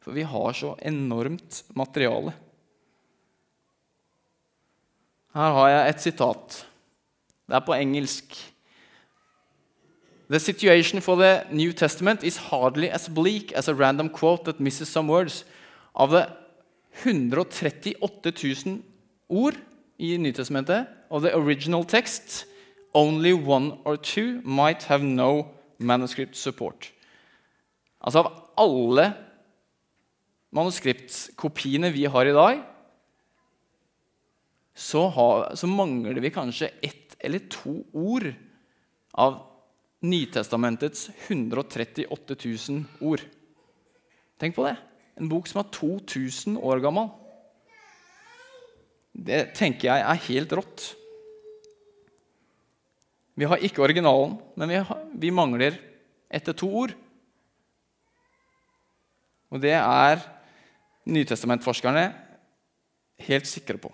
For 0.03 0.15
vi 0.15 0.25
har 0.27 0.55
så 0.55 0.73
enormt 0.83 1.63
materiale. 1.75 2.33
Her 5.33 5.55
har 5.57 5.69
jeg 5.71 5.89
et 5.89 6.03
sitat. 6.03 6.57
Det 7.49 7.55
er 7.57 7.65
på 7.65 7.75
engelsk. 7.75 8.35
The 10.33 10.39
situation 10.39 10.99
for 10.99 11.15
the 11.15 11.45
New 11.51 11.73
Testament 11.73 12.23
is 12.23 12.49
hardly 12.49 12.89
as 12.89 13.07
bleak 13.07 13.51
as 13.51 13.67
a 13.67 13.75
random 13.75 14.09
quote 14.09 14.45
that 14.45 14.59
misses 14.59 14.89
some 14.89 15.07
words. 15.07 15.45
Av 15.93 16.09
det 16.09 16.25
138 17.03 18.33
000 18.65 18.79
ord 19.29 19.59
i 19.99 20.17
Nytestamentet, 20.17 20.87
og 21.13 21.21
the 21.21 21.35
original 21.37 21.85
text 21.85 22.47
Only 22.95 23.33
one 23.33 23.77
or 23.85 23.95
two 23.95 24.41
might 24.41 24.83
have 24.89 25.03
no 25.05 25.53
manuscript 25.77 26.35
support. 26.35 26.91
Altså 28.01 28.25
av 28.25 28.33
alle 28.57 29.13
manuskriptkopiene 30.49 31.93
vi 31.93 32.05
har 32.09 32.25
i 32.25 32.33
dag, 32.33 32.59
så, 34.73 35.07
har, 35.13 35.55
så, 35.55 35.69
mangler 35.69 36.21
vi 36.21 36.33
kanskje 36.33 36.73
ett 36.81 37.17
eller 37.21 37.45
to 37.53 37.83
ord 37.93 38.31
av 39.13 39.52
Nytestamentets 40.03 41.07
138 41.29 42.35
000 42.35 42.83
ord. 43.07 43.23
Tenk 44.41 44.55
på 44.57 44.65
det. 44.67 44.75
En 45.19 45.29
bok 45.31 45.47
som 45.47 45.61
er 45.61 45.69
2000 45.71 46.57
år 46.59 46.81
gammel. 46.83 47.07
Det 49.13 49.53
tenker 49.55 49.91
jeg 49.91 50.03
er 50.03 50.25
helt 50.27 50.55
rått. 50.57 50.89
Vi 53.39 53.47
har 53.49 53.61
ikke 53.63 53.81
originalen, 53.85 54.35
men 54.59 54.69
vi, 54.69 54.81
har, 54.83 55.05
vi 55.13 55.31
mangler 55.33 55.79
etter 56.33 56.57
to 56.57 56.69
ord. 56.83 56.93
Og 59.53 59.61
det 59.61 59.75
er 59.77 60.21
Nytestamentforskerne 61.03 62.05
helt 63.27 63.47
sikre 63.49 63.75
på. 63.77 63.89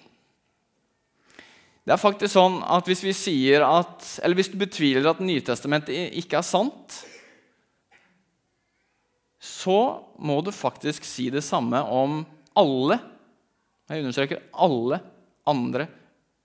Det 1.90 1.96
er 1.96 2.02
faktisk 2.02 2.36
sånn 2.36 2.60
at 2.70 2.86
Hvis 2.86 3.02
vi 3.02 3.16
sier 3.18 3.64
at, 3.66 4.04
eller 4.22 4.38
hvis 4.38 4.52
du 4.54 4.60
betviler 4.62 5.08
at 5.10 5.24
Nytestamentet 5.26 6.14
ikke 6.22 6.38
er 6.38 6.46
sant, 6.46 7.00
så 9.42 9.80
må 10.22 10.36
du 10.46 10.52
faktisk 10.54 11.08
si 11.08 11.32
det 11.34 11.42
samme 11.42 11.82
om 11.82 12.22
alle 12.60 13.00
jeg 13.90 14.04
understreker 14.04 14.44
alle 14.54 15.00
andre 15.50 15.88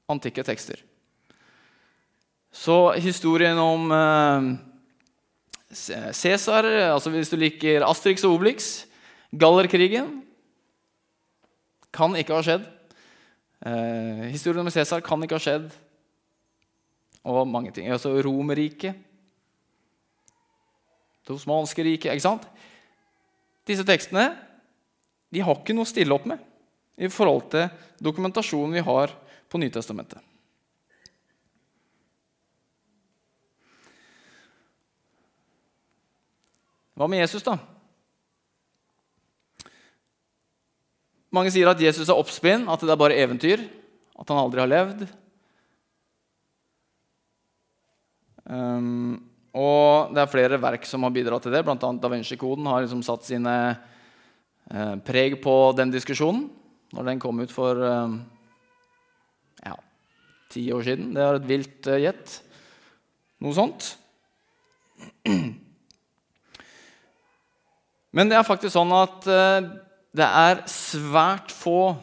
antikke 0.08 0.40
tekster. 0.46 0.78
Så 2.48 2.94
historien 3.04 3.58
om 3.60 3.92
eh, 3.92 4.46
Cæsar, 5.74 6.64
altså 6.94 7.12
hvis 7.12 7.28
du 7.28 7.36
liker 7.36 7.84
Astrix 7.84 8.24
og 8.24 8.38
Obelix, 8.38 8.86
Gallerkrigen 9.28 10.22
kan 11.92 12.16
ikke 12.16 12.38
ha 12.38 12.46
skjedd. 12.46 12.64
Eh, 13.64 14.28
historien 14.28 14.60
om 14.60 14.70
Cæsar 14.70 15.00
kan 15.00 15.22
ikke 15.24 15.38
ha 15.38 15.42
skjedd. 15.42 15.70
Og 17.24 17.46
mange 17.48 17.72
ting. 17.72 17.88
Altså 17.88 18.12
Romerriket. 18.22 18.98
Det 21.24 21.32
osmanske 21.32 21.84
riket. 21.86 22.12
Ikke 22.12 22.26
sant? 22.26 22.44
Disse 23.64 23.86
tekstene 23.88 24.34
de 25.32 25.42
har 25.42 25.56
ikke 25.56 25.74
noe 25.74 25.88
å 25.88 25.88
stille 25.88 26.14
opp 26.14 26.28
med 26.30 26.38
i 27.00 27.08
forhold 27.10 27.48
til 27.50 27.64
dokumentasjonen 28.04 28.76
vi 28.76 28.84
har 28.86 29.10
på 29.50 29.58
Nytestamentet. 29.58 30.20
Hva 36.94 37.08
med 37.10 37.24
Jesus, 37.24 37.42
da? 37.42 37.56
Mange 41.34 41.50
sier 41.50 41.66
at 41.66 41.80
Jesus 41.82 42.06
er 42.06 42.18
oppspinn, 42.18 42.68
at 42.70 42.82
det 42.84 42.92
er 42.94 43.00
bare 43.00 43.16
eventyr, 43.18 43.62
at 44.14 44.28
han 44.30 44.38
aldri 44.38 44.60
har 44.62 44.70
levd. 44.70 45.00
Um, 48.44 49.16
og 49.56 50.12
det 50.14 50.20
er 50.22 50.30
flere 50.30 50.60
verk 50.62 50.84
som 50.86 51.02
har 51.06 51.14
bidratt 51.14 51.42
til 51.46 51.54
det. 51.54 51.64
Blant 51.66 51.82
annet 51.86 52.02
Da 52.02 52.10
Vinci-koden 52.12 52.66
har 52.70 52.84
liksom 52.84 53.02
satt 53.06 53.26
sine 53.26 53.54
uh, 53.74 54.96
preg 55.06 55.40
på 55.42 55.54
den 55.78 55.90
diskusjonen 55.94 56.50
når 56.94 57.02
den 57.08 57.22
kom 57.22 57.40
ut 57.42 57.52
for 57.54 57.74
uh, 57.82 58.14
ja, 59.64 59.74
ti 60.54 60.68
år 60.76 60.82
siden. 60.86 61.14
Det 61.16 61.22
er 61.24 61.40
et 61.40 61.48
vilt 61.50 61.88
uh, 61.90 62.02
gjett. 62.04 62.36
Noe 63.42 63.54
sånt. 63.56 63.88
Men 68.14 68.30
det 68.30 68.38
er 68.38 68.46
faktisk 68.46 68.76
sånn 68.76 68.94
at 68.94 69.26
det 70.14 70.26
er 70.26 70.62
svært 70.70 71.50
få 71.50 71.96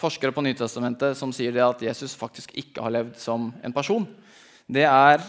forskere 0.00 0.32
på 0.34 0.44
Nytestamentet 0.46 1.18
som 1.18 1.32
sier 1.34 1.56
at 1.64 1.82
Jesus 1.82 2.14
faktisk 2.16 2.54
ikke 2.58 2.82
har 2.84 2.94
levd 2.94 3.16
som 3.20 3.50
en 3.64 3.74
person. 3.74 4.06
Det 4.70 4.86
er 4.86 5.22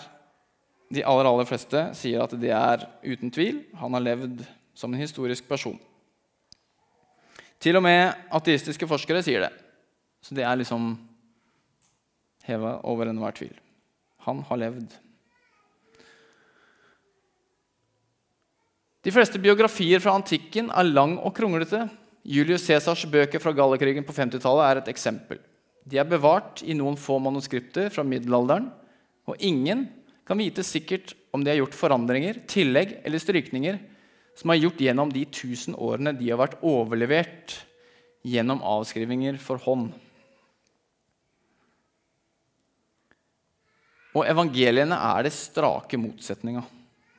De 0.92 1.06
aller, 1.08 1.24
aller 1.24 1.48
fleste 1.48 1.86
sier 1.96 2.20
at 2.20 2.34
det 2.36 2.50
er 2.52 2.82
uten 3.08 3.30
tvil. 3.32 3.62
Han 3.80 3.94
har 3.96 4.04
levd 4.04 4.42
som 4.76 4.92
en 4.92 5.00
historisk 5.00 5.46
person. 5.48 5.78
Til 7.64 7.80
og 7.80 7.86
med 7.86 8.12
ateistiske 8.28 8.90
forskere 8.92 9.22
sier 9.24 9.46
det. 9.46 9.54
Så 10.20 10.36
det 10.36 10.44
er 10.44 10.60
liksom 10.60 10.98
heva 12.44 12.74
over 12.84 13.08
enhver 13.08 13.38
tvil. 13.40 13.56
Han 14.28 14.44
har 14.50 14.60
levd. 14.66 14.98
De 19.02 19.14
fleste 19.14 19.40
biografier 19.42 20.02
fra 20.02 20.14
antikken 20.14 20.70
er 20.70 20.90
lang 20.92 21.16
og 21.18 21.34
kronglete. 21.34 21.88
Julius 22.22 22.68
Cæsars 22.68 23.08
bøker 23.10 23.42
fra 23.42 23.54
Gallakrigen 23.58 24.06
på 24.06 24.14
50-tallet 24.14 24.68
er 24.68 24.82
et 24.82 24.92
eksempel. 24.92 25.40
De 25.90 25.98
er 25.98 26.06
bevart 26.06 26.62
i 26.62 26.76
noen 26.78 27.00
få 27.00 27.18
manuskripter 27.18 27.90
fra 27.90 28.06
middelalderen, 28.06 28.68
og 29.26 29.42
ingen 29.42 29.88
kan 30.28 30.38
vite 30.38 30.62
sikkert 30.66 31.16
om 31.34 31.42
de 31.42 31.50
har 31.50 31.58
gjort 31.58 31.78
forandringer, 31.78 32.44
tillegg 32.46 33.00
eller 33.02 33.22
strykninger 33.22 33.80
som 34.38 34.54
er 34.54 34.62
gjort 34.62 34.82
gjennom 34.86 35.10
de 35.12 35.26
tusen 35.34 35.76
årene 35.76 36.14
de 36.18 36.30
har 36.30 36.40
vært 36.40 36.62
overlevert 36.62 37.58
gjennom 38.22 38.62
avskrivinger 38.62 39.40
for 39.42 39.62
hånd. 39.66 39.90
Og 44.12 44.28
evangeliene 44.28 44.98
er 45.16 45.26
det 45.26 45.34
strake 45.34 45.98
motsetninga. 45.98 46.64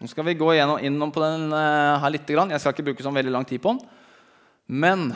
Nå 0.03 0.09
skal 0.11 0.25
vi 0.27 0.33
gå 0.35 0.49
innom 0.83 1.13
på 1.15 1.21
den 1.23 1.53
eh, 1.55 1.97
her 2.03 2.11
litt. 2.11 2.27
Jeg 2.27 2.59
skal 2.59 2.73
ikke 2.75 2.85
bruke 2.89 3.05
så 3.07 3.11
veldig 3.15 3.31
lang 3.31 3.45
tid 3.47 3.61
på 3.63 3.71
den. 3.71 3.85
Men 4.67 5.13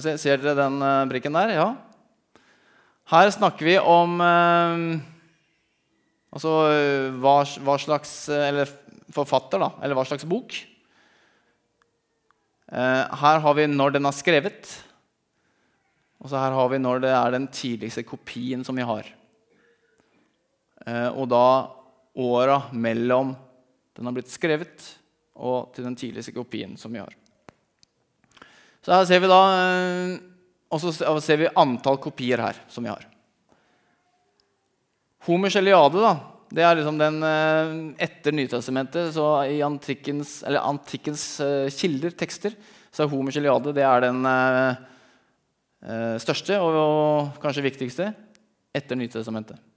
se, 0.00 0.14
Ser 0.16 0.38
dere 0.40 0.54
den 0.56 0.78
eh, 0.80 1.00
brikken 1.10 1.34
der? 1.36 1.50
Ja. 1.52 1.66
Her 3.12 3.28
snakker 3.34 3.68
vi 3.68 3.74
om 3.76 4.14
eh, 4.24 4.84
altså, 6.32 6.54
hva, 7.20 7.34
hva, 7.66 7.74
slags 7.82 8.14
eller 8.32 8.72
forfatter, 9.12 9.60
da, 9.60 9.68
eller 9.84 9.98
hva 9.98 10.06
slags 10.08 10.24
bok. 10.24 10.56
Her 12.70 13.42
har 13.44 13.58
vi 13.58 13.66
når 13.66 13.98
den 13.98 14.08
er 14.08 14.16
skrevet. 14.16 14.70
Og 16.22 16.30
så 16.30 16.40
her 16.40 16.56
har 16.56 16.72
vi 16.72 16.80
når 16.80 17.04
det 17.04 17.12
er 17.12 17.36
den 17.36 17.50
tidligste 17.52 18.06
kopien 18.06 18.64
som 18.64 18.78
vi 18.78 18.86
har. 18.86 19.12
Og 21.18 21.26
da 21.28 21.44
åra 22.14 22.62
mellom 22.72 23.34
den 23.96 24.08
har 24.08 24.16
blitt 24.16 24.32
skrevet, 24.32 24.86
og 25.40 25.74
til 25.74 25.84
den 25.86 25.96
tidligste 25.98 26.34
kopien 26.34 26.76
som 26.80 26.92
vi 26.94 27.02
har. 27.02 27.12
Så 28.80 28.94
her 28.94 29.06
ser 29.08 29.20
vi 29.20 29.28
da 29.28 29.40
eh, 29.52 30.12
Og 30.72 30.80
så 30.80 31.20
ser 31.20 31.40
vi 31.40 31.50
antall 31.58 31.98
kopier 32.00 32.40
her 32.40 32.60
som 32.70 32.86
vi 32.86 32.92
har. 32.92 33.02
Homers 35.26 35.56
Eliade 35.58 36.00
da, 36.00 36.14
det 36.48 36.64
er 36.64 36.78
liksom 36.78 37.00
den 37.00 37.18
eh, 37.26 37.74
etter 38.06 38.32
Nytestamentet. 38.32 39.10
Så 39.16 39.26
i 39.50 39.60
antikkens, 39.66 40.38
antikkens 40.46 41.24
eh, 41.44 41.66
kilder, 41.74 42.14
tekster, 42.16 42.56
så 42.90 43.04
er 43.04 43.12
Homers 43.12 43.36
Eliade 43.40 43.74
det 43.76 43.84
er 43.86 44.06
den 44.08 44.24
største 46.20 46.58
og, 46.60 46.74
og 46.76 47.38
kanskje 47.40 47.64
viktigste 47.64 48.10
etter 48.76 48.98
Nytestamentet. 48.98 49.69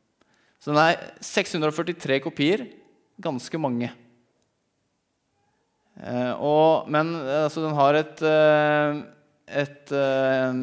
Så 0.63 0.71
den 0.71 0.80
er 0.80 1.10
643 1.19 2.21
kopier. 2.23 2.62
Ganske 3.19 3.60
mange. 3.60 3.89
Eh, 5.99 6.32
og, 6.39 6.88
men 6.88 7.12
altså, 7.19 7.65
den 7.65 7.76
har 7.76 7.99
et, 7.99 8.23
eh, 8.23 9.02
et 9.63 9.91
eh, 9.91 10.62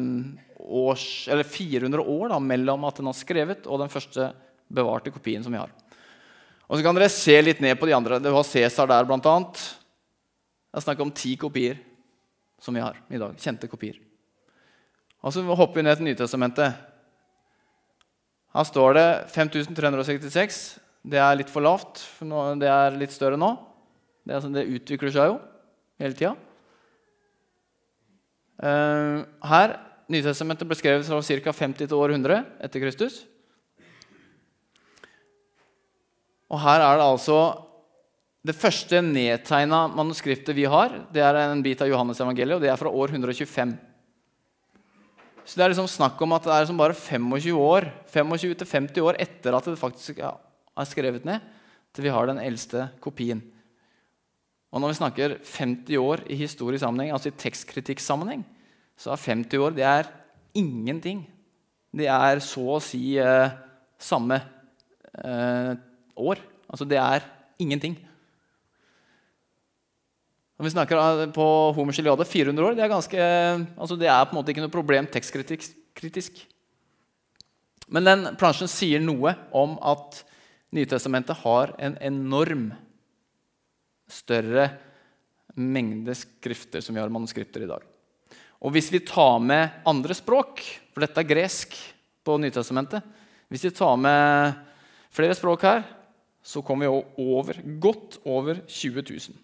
års, 0.57 1.05
eller 1.29 1.45
400 1.45 2.01
år 2.01 2.33
da, 2.33 2.41
mellom 2.41 2.89
at 2.89 2.97
den 2.97 3.11
har 3.11 3.19
skrevet, 3.19 3.69
og 3.69 3.83
den 3.83 3.93
første 3.93 4.31
bevarte 4.73 5.13
kopien 5.13 5.45
som 5.45 5.53
vi 5.53 5.61
har. 5.61 5.69
Og 6.65 6.79
så 6.79 6.83
kan 6.85 6.97
dere 6.97 7.11
se 7.13 7.37
litt 7.43 7.61
ned 7.61 7.77
på 7.77 7.85
de 7.85 7.93
andre. 7.93 8.17
Du 8.23 8.31
har 8.33 8.47
Cæsar 8.47 8.89
der, 8.89 9.05
blant 9.05 9.27
annet. 9.29 9.61
Det 10.71 10.79
er 10.79 10.87
snakk 10.87 11.01
om 11.03 11.13
ti 11.13 11.35
kopier 11.37 11.77
som 12.61 12.73
vi 12.73 12.81
har 12.81 12.97
i 13.11 13.21
dag. 13.21 13.35
Kjente 13.37 13.69
kopier. 13.69 13.99
Og 15.21 15.35
så 15.35 15.43
hopper 15.45 15.81
vi 15.81 15.85
ned 15.85 15.99
til 15.99 16.09
Nytestamentet. 16.09 16.87
Her 18.51 18.67
står 18.67 18.97
det 18.97 19.07
5366. 19.31 20.61
Det 21.07 21.19
er 21.21 21.37
litt 21.39 21.51
for 21.51 21.63
lavt. 21.63 22.01
For 22.17 22.57
det 22.59 22.69
er 22.69 22.97
litt 22.99 23.13
større 23.15 23.39
nå. 23.39 23.53
Det, 24.25 24.35
altså, 24.37 24.51
det 24.53 24.67
utvikler 24.69 25.13
seg 25.13 25.31
jo 25.31 25.39
hele 26.01 26.17
tida. 26.17 26.35
Uh, 28.61 29.23
her 29.49 29.79
Nytestamentet 30.11 30.67
ble 30.67 30.75
skrevet 30.75 31.07
fra 31.07 31.21
ca. 31.23 31.53
50 31.55 31.87
til 31.87 31.95
år 31.95 32.11
100 32.17 32.41
etter 32.65 32.81
Kristus. 32.83 33.21
Og 36.51 36.59
her 36.59 36.83
er 36.83 36.99
det 36.99 37.05
altså 37.05 37.37
Det 38.43 38.55
første 38.57 39.03
nedtegna 39.05 39.85
manuskriptet 39.93 40.57
vi 40.57 40.63
har, 40.65 40.95
det 41.13 41.21
er 41.21 41.37
en 41.43 41.59
bit 41.61 41.81
av 41.85 41.87
Johannes 41.91 42.17
evangeliet, 42.23 42.55
og 42.55 42.63
det 42.63 42.71
er 42.73 42.79
fra 42.79 42.89
år 42.89 43.13
125. 43.13 43.75
Så 45.45 45.57
det 45.57 45.65
er 45.65 45.73
liksom 45.73 45.89
snakk 45.89 46.19
om 46.21 46.35
at 46.35 46.45
det 46.45 46.53
er 46.53 46.63
liksom 46.65 46.79
bare 46.79 46.97
25 46.97 47.57
år, 47.57 47.87
25-50 48.13 49.01
år 49.03 49.17
etter 49.21 49.57
at 49.57 49.67
det 49.67 49.79
faktisk 49.79 50.21
er 50.21 50.87
skrevet 50.87 51.25
ned, 51.27 51.41
til 51.91 52.05
vi 52.05 52.13
har 52.13 52.29
den 52.29 52.39
eldste 52.43 52.87
kopien. 53.03 53.41
Og 54.71 54.79
når 54.79 54.93
vi 54.93 54.99
snakker 55.01 55.35
50 55.43 55.99
år 55.99 56.23
i 56.31 56.37
historisk 56.39 56.85
sammenheng, 56.85 57.11
altså 57.11 57.31
i 57.31 57.39
tekstkritikksammenheng, 57.43 58.45
så 58.95 59.11
er 59.11 59.25
50 59.25 59.59
år 59.65 59.75
det 59.75 59.83
er 59.87 60.11
ingenting. 60.55 61.25
Det 61.91 62.07
er 62.07 62.39
så 62.43 62.63
å 62.77 62.79
si 62.83 63.17
eh, 63.19 63.51
samme 63.99 64.37
eh, 65.19 65.73
år. 66.15 66.39
Altså 66.71 66.87
Det 66.87 66.99
er 67.01 67.25
ingenting. 67.59 67.97
Når 70.61 70.67
vi 70.67 70.75
snakker 70.75 70.99
eh, 71.01 71.29
på 71.33 71.45
Homers 71.73 71.97
Iliade 71.97 72.21
400 72.21 72.65
år, 72.67 72.75
det 72.77 72.83
er, 72.85 72.91
ganske, 72.91 73.21
altså 73.81 73.95
det 73.97 74.11
er 74.13 74.27
på 74.29 74.35
en 74.35 74.37
måte 74.37 74.53
ikke 74.53 74.61
noe 74.61 74.69
problem 74.69 75.07
tekstkritisk. 75.09 76.43
Men 77.89 78.05
den 78.05 78.27
plansjen 78.37 78.69
sier 78.69 79.01
noe 79.01 79.33
om 79.57 79.73
at 79.81 80.21
Nytestamentet 80.77 81.41
har 81.41 81.73
en 81.81 81.97
enorm 81.97 82.69
større 84.05 84.69
mengde 85.57 86.13
skrifter 86.15 86.85
som 86.85 86.93
vi 86.93 87.01
har 87.01 87.09
manuskripter 87.09 87.65
i 87.65 87.73
dag. 87.73 87.81
Og 88.61 88.77
hvis 88.77 88.93
vi 88.93 89.01
tar 89.01 89.41
med 89.41 89.81
andre 89.89 90.13
språk, 90.13 90.61
for 90.93 91.01
dette 91.01 91.25
er 91.25 91.31
gresk 91.33 91.73
på 92.21 92.37
Nytestamentet 92.37 93.01
Hvis 93.49 93.65
vi 93.65 93.73
tar 93.73 93.97
med 93.97 94.61
flere 95.09 95.33
språk 95.33 95.65
her, 95.65 95.87
så 96.45 96.61
kommer 96.61 96.85
vi 96.85 97.23
over, 97.25 97.65
godt 97.81 98.21
over 98.29 98.61
20 98.69 99.09
000. 99.09 99.41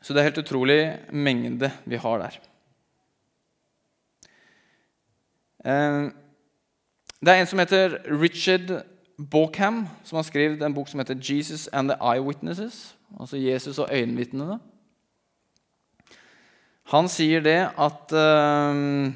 Så 0.00 0.14
det 0.14 0.22
er 0.22 0.30
helt 0.30 0.40
utrolig 0.40 0.80
mengde 1.12 1.68
vi 1.84 2.00
har 2.00 2.22
der. 2.22 2.38
Eh, 5.64 6.08
det 7.20 7.32
er 7.32 7.42
en 7.42 7.50
som 7.50 7.60
heter 7.60 7.98
Richard 8.08 8.72
Bauckham, 9.20 9.84
som 10.04 10.16
har 10.16 10.24
skrevet 10.24 10.62
en 10.64 10.74
bok 10.74 10.88
som 10.88 11.00
heter 11.00 11.14
'Jesus 11.14 11.68
and 11.72 11.90
the 11.90 11.98
Eyewitnesses'. 12.00 12.94
Altså 13.20 13.36
Jesus 13.36 13.78
og 13.78 13.88
øyenvitnene. 13.92 14.58
Han 16.90 17.08
sier 17.08 17.40
det 17.40 17.70
at 17.78 18.12
eh, 18.12 19.12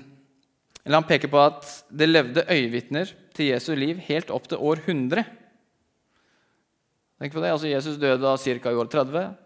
Eller 0.84 1.00
han 1.00 1.08
peker 1.08 1.28
på 1.28 1.40
at 1.40 1.84
det 1.98 2.08
levde 2.08 2.44
øyevitner 2.50 3.08
til 3.34 3.46
Jesu 3.46 3.74
liv 3.74 3.96
helt 3.96 4.30
opp 4.30 4.48
til 4.48 4.58
år 4.58 4.74
100. 4.84 5.24
Tenk 7.18 7.32
på 7.32 7.40
det, 7.40 7.50
altså 7.50 7.68
Jesus 7.68 7.96
døde 7.96 8.20
da 8.20 8.36
ca. 8.36 8.70
i 8.70 8.74
år 8.74 8.84
30. 8.84 9.43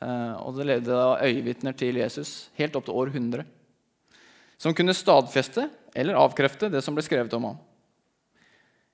Eh, 0.00 0.34
og 0.40 0.56
det 0.56 0.68
levde 0.68 0.96
da 0.96 1.18
øyevitner 1.26 1.76
til 1.76 2.00
Jesus 2.00 2.50
helt 2.58 2.76
opp 2.78 2.86
til 2.88 2.96
år 2.96 3.12
100. 3.12 3.44
Som 4.60 4.74
kunne 4.76 4.94
stadfeste 4.96 5.66
eller 5.94 6.18
avkrefte 6.20 6.70
det 6.72 6.82
som 6.84 6.96
ble 6.96 7.04
skrevet 7.04 7.34
om 7.36 7.50
ham. 7.50 7.60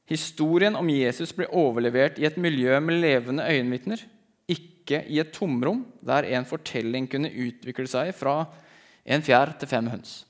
Historien 0.08 0.76
om 0.78 0.88
Jesus 0.88 1.34
ble 1.36 1.46
overlevert 1.52 2.16
i 2.18 2.24
et 2.24 2.38
miljø 2.40 2.78
med 2.80 3.02
levende 3.02 3.44
øyenvitner, 3.44 4.00
ikke 4.48 5.02
i 5.04 5.18
et 5.20 5.34
tomrom 5.36 5.82
der 6.00 6.24
en 6.32 6.48
fortelling 6.48 7.10
kunne 7.12 7.28
utvikle 7.28 7.84
seg 7.90 8.14
fra 8.16 8.40
en 9.04 9.24
fjær 9.24 9.52
til 9.60 9.68
fem 9.68 9.90
høns, 9.92 10.22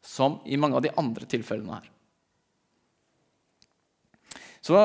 som 0.00 0.38
i 0.48 0.56
mange 0.56 0.80
av 0.80 0.86
de 0.86 0.94
andre 0.96 1.28
tilfellene 1.28 1.76
her. 1.76 1.90
Så 4.64 4.80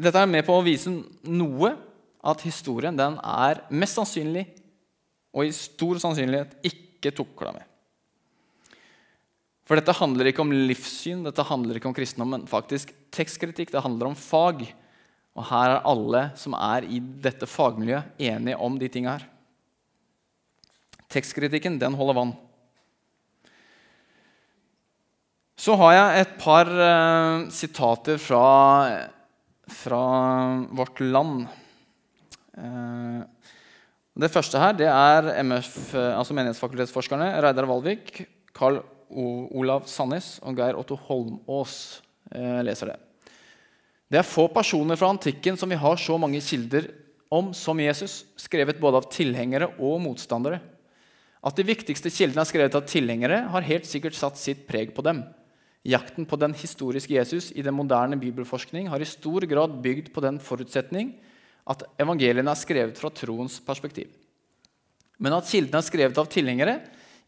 dette 0.00 0.20
er 0.24 0.30
med 0.30 0.46
på 0.46 0.56
å 0.56 0.64
vise 0.64 0.90
noe 1.28 1.74
at 2.24 2.42
historien 2.46 2.96
den 2.98 3.18
er 3.22 3.62
mest 3.70 3.98
sannsynlig 3.98 4.46
og 5.34 5.46
i 5.46 5.54
stor 5.54 6.00
sannsynlighet 6.02 6.56
ikke 6.66 7.12
tukla 7.14 7.52
med. 7.54 7.64
For 9.68 9.76
dette 9.76 9.92
handler 9.92 10.30
ikke 10.30 10.40
om 10.40 10.52
livssyn, 10.54 11.26
dette 11.26 11.44
handler 11.44 11.76
ikke 11.76 11.90
om 11.90 11.96
kristendom, 11.96 12.32
men 12.32 12.46
faktisk 12.48 12.94
tekstkritikk. 13.12 13.74
Det 13.74 13.84
handler 13.84 14.08
om 14.08 14.16
fag. 14.16 14.64
Og 15.36 15.44
her 15.50 15.74
er 15.74 15.84
alle 15.86 16.22
som 16.40 16.56
er 16.56 16.86
i 16.88 16.98
dette 16.98 17.46
fagmiljøet, 17.46 18.14
enige 18.30 18.56
om 18.64 18.78
de 18.80 18.88
tinga 18.90 19.18
her. 19.18 19.26
Tekstkritikken, 21.12 21.76
den 21.80 21.96
holder 21.96 22.16
vann. 22.16 22.32
Så 25.58 25.74
har 25.76 25.92
jeg 25.94 26.22
et 26.22 26.34
par 26.40 26.68
uh, 26.70 27.46
sitater 27.52 28.18
fra, 28.22 28.42
fra, 29.74 30.02
Vårt 30.70 31.00
Land. 31.02 31.48
Uh, 32.58 33.22
det 34.18 34.32
første 34.34 34.58
her 34.58 34.74
det 34.74 34.88
er 34.90 35.28
MF, 35.46 35.94
altså 35.94 36.34
menighetsfakultetsforskerne 36.34 37.36
Reidar 37.44 37.68
Valvik, 37.70 38.24
Carl 38.50 38.80
Olav 39.08 39.86
Sandnes 39.88 40.36
og 40.42 40.58
Geir 40.58 40.78
Otto 40.78 40.96
Holmås 41.06 41.76
eh, 42.34 42.58
leser 42.66 42.92
det. 42.92 42.96
Det 44.08 44.18
er 44.20 44.26
få 44.26 44.48
personer 44.52 44.98
fra 44.98 45.12
antikken 45.12 45.56
som 45.60 45.70
vi 45.70 45.78
har 45.78 46.00
så 46.00 46.16
mange 46.20 46.40
kilder 46.44 46.90
om 47.30 47.52
som 47.54 47.78
Jesus, 47.80 48.22
skrevet 48.40 48.80
både 48.80 49.02
av 49.02 49.08
tilhengere 49.12 49.70
og 49.76 50.00
motstandere. 50.02 50.58
At 51.44 51.56
de 51.56 51.66
viktigste 51.68 52.10
kildene 52.10 52.42
er 52.42 52.48
skrevet 52.48 52.74
av 52.74 52.86
tilhengere, 52.88 53.42
har 53.52 53.68
helt 53.68 53.86
sikkert 53.86 54.16
satt 54.16 54.40
sitt 54.40 54.64
preg 54.68 54.94
på 54.96 55.04
dem. 55.06 55.22
Jakten 55.86 56.26
på 56.28 56.36
den 56.40 56.56
historiske 56.58 57.14
Jesus 57.14 57.52
i 57.54 57.62
den 57.62 57.76
moderne 57.76 58.18
bibelforskning 58.18 58.88
har 58.90 59.00
i 59.00 59.08
stor 59.08 59.46
grad 59.48 59.78
bygd 59.84 60.10
på 60.12 60.24
den 60.24 60.40
forutsetning 60.42 61.14
at 61.68 61.84
evangeliene 62.00 62.50
er 62.52 62.58
skrevet 62.58 62.98
fra 63.00 63.10
troens 63.12 63.58
perspektiv. 63.64 64.10
Men 65.18 65.36
at 65.36 65.48
kildene 65.50 65.80
er 65.82 65.86
skrevet 65.86 66.20
av 66.20 66.30
tilhengere, 66.32 66.78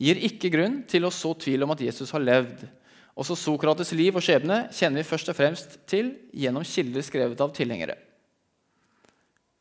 gir 0.00 0.20
ikke 0.24 0.52
grunn 0.52 0.80
til 0.88 1.04
å 1.04 1.12
så 1.12 1.34
tvil 1.36 1.66
om 1.66 1.74
at 1.74 1.82
Jesus 1.84 2.12
har 2.14 2.24
levd. 2.24 2.64
Også 3.20 3.36
Sokrates' 3.36 3.92
liv 3.92 4.16
og 4.16 4.24
skjebne 4.24 4.62
kjenner 4.72 5.02
vi 5.02 5.08
først 5.10 5.28
og 5.32 5.36
fremst 5.36 5.76
til 5.90 6.14
gjennom 6.32 6.64
kilder 6.64 7.04
skrevet 7.04 7.40
av 7.44 7.52
tilhengere. 7.56 7.98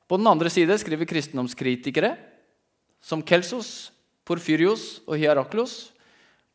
På 0.07 0.17
den 0.17 0.29
andre 0.29 0.49
side 0.53 0.77
skriver 0.81 1.09
kristendomskritikere 1.09 2.15
som 3.03 3.21
Kelsos, 3.25 3.91
Porfyrios 4.25 5.01
og 5.09 5.19
Hieraklos 5.19 5.89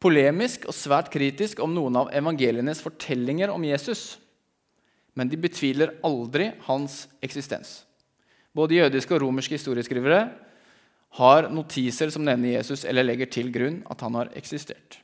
polemisk 0.05 0.67
og 0.69 0.77
svært 0.77 1.09
kritisk 1.13 1.63
om 1.65 1.73
noen 1.73 2.03
av 2.03 2.13
evangelienes 2.13 2.83
fortellinger 2.85 3.53
om 3.53 3.65
Jesus. 3.65 4.19
Men 5.17 5.31
de 5.31 5.39
betviler 5.41 5.95
aldri 6.05 6.51
hans 6.67 7.05
eksistens. 7.25 7.83
Både 8.55 8.79
jødiske 8.79 9.17
og 9.17 9.25
romerske 9.25 9.57
historieskrivere 9.59 10.29
har 11.19 11.49
notiser 11.51 12.11
som 12.11 12.25
nevner 12.27 12.57
Jesus, 12.57 12.85
eller 12.87 13.07
legger 13.07 13.31
til 13.31 13.51
grunn 13.55 13.83
at 13.90 14.03
han 14.03 14.17
har 14.19 14.33
eksistert. 14.38 14.99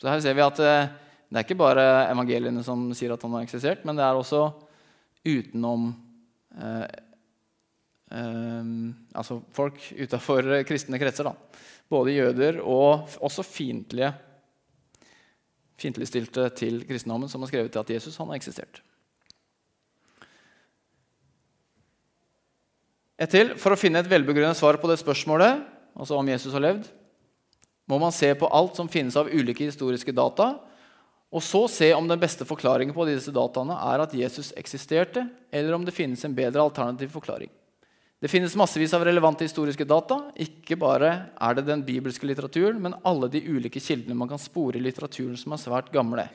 Så 0.00 0.08
her 0.10 0.22
ser 0.22 0.34
vi 0.38 0.44
at 0.44 0.62
eh, 0.64 0.90
det 1.30 1.38
er 1.38 1.46
ikke 1.46 1.60
bare 1.60 1.84
evangeliene 2.10 2.64
som 2.66 2.88
sier 2.96 3.14
at 3.14 3.22
han 3.26 3.36
har 3.36 3.46
eksistert, 3.46 3.84
men 3.86 3.98
det 3.98 4.06
er 4.06 4.18
også 4.18 4.48
utenom 5.26 5.90
eh, 6.56 6.86
eh, 8.16 8.72
Altså 9.14 9.38
folk 9.54 9.78
utafor 9.98 10.48
kristne 10.68 10.98
kretser. 11.02 11.30
Da. 11.30 11.62
Både 11.90 12.16
jøder 12.16 12.62
og 12.62 13.10
også 13.20 13.46
fiendtlige 13.46 14.14
fiendtligstilte 15.80 16.48
til 16.56 16.82
kristendommen, 16.84 17.28
som 17.30 17.40
har 17.40 17.48
skrevet 17.48 17.76
at 17.80 17.90
Jesus 17.94 18.18
han 18.20 18.28
har 18.28 18.40
eksistert. 18.40 18.82
Et 23.20 23.28
til, 23.28 23.52
For 23.60 23.74
å 23.74 23.78
finne 23.78 24.00
et 24.00 24.08
velbegrunnet 24.08 24.56
svar 24.56 24.78
på 24.80 24.88
det 24.88 24.96
spørsmålet, 25.02 25.60
altså 25.92 26.16
om 26.16 26.28
Jesus 26.30 26.54
har 26.56 26.64
levd, 26.64 26.88
må 27.90 27.98
man 28.00 28.14
se 28.14 28.30
på 28.38 28.48
alt 28.48 28.78
som 28.78 28.88
finnes 28.88 29.16
av 29.18 29.28
ulike 29.28 29.66
historiske 29.66 30.14
data, 30.14 30.54
og 31.30 31.44
så 31.44 31.66
se 31.70 31.92
om 31.94 32.08
den 32.10 32.18
beste 32.18 32.46
forklaringen 32.46 32.94
på 32.94 33.04
disse 33.06 33.32
dataene 33.34 33.76
er 33.92 34.02
at 34.02 34.14
Jesus 34.16 34.54
eksisterte, 34.58 35.26
eller 35.52 35.76
om 35.76 35.84
det 35.86 35.94
finnes 35.94 36.24
en 36.26 36.34
bedre 36.34 36.64
alternativ 36.64 37.12
forklaring. 37.12 37.50
Det 38.20 38.28
finnes 38.28 38.56
massevis 38.58 38.92
av 38.96 39.04
relevante 39.06 39.46
historiske 39.46 39.86
data. 39.88 40.18
Ikke 40.36 40.76
bare 40.76 41.12
er 41.40 41.54
det 41.56 41.64
den 41.68 41.84
bibelske 41.86 42.26
litteraturen, 42.28 42.80
men 42.82 42.98
alle 43.06 43.30
de 43.32 43.40
ulike 43.46 43.80
kildene 43.80 44.16
man 44.18 44.28
kan 44.28 44.42
spore 44.42 44.76
i 44.76 44.84
litteraturen 44.84 45.38
som 45.40 45.54
er 45.56 45.62
svært 45.62 45.88
gamle. 45.94 46.26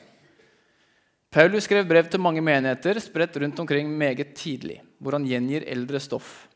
Paulus 1.30 1.68
skrev 1.68 1.86
brev 1.86 2.08
til 2.10 2.22
mange 2.22 2.42
menigheter 2.42 2.98
spredt 3.02 3.36
rundt 3.42 3.60
omkring 3.62 3.90
meget 3.90 4.34
tidlig, 4.38 4.80
hvor 4.98 5.18
han 5.18 5.28
gjengir 5.28 5.66
eldre 5.68 6.00
stoff 6.02 6.46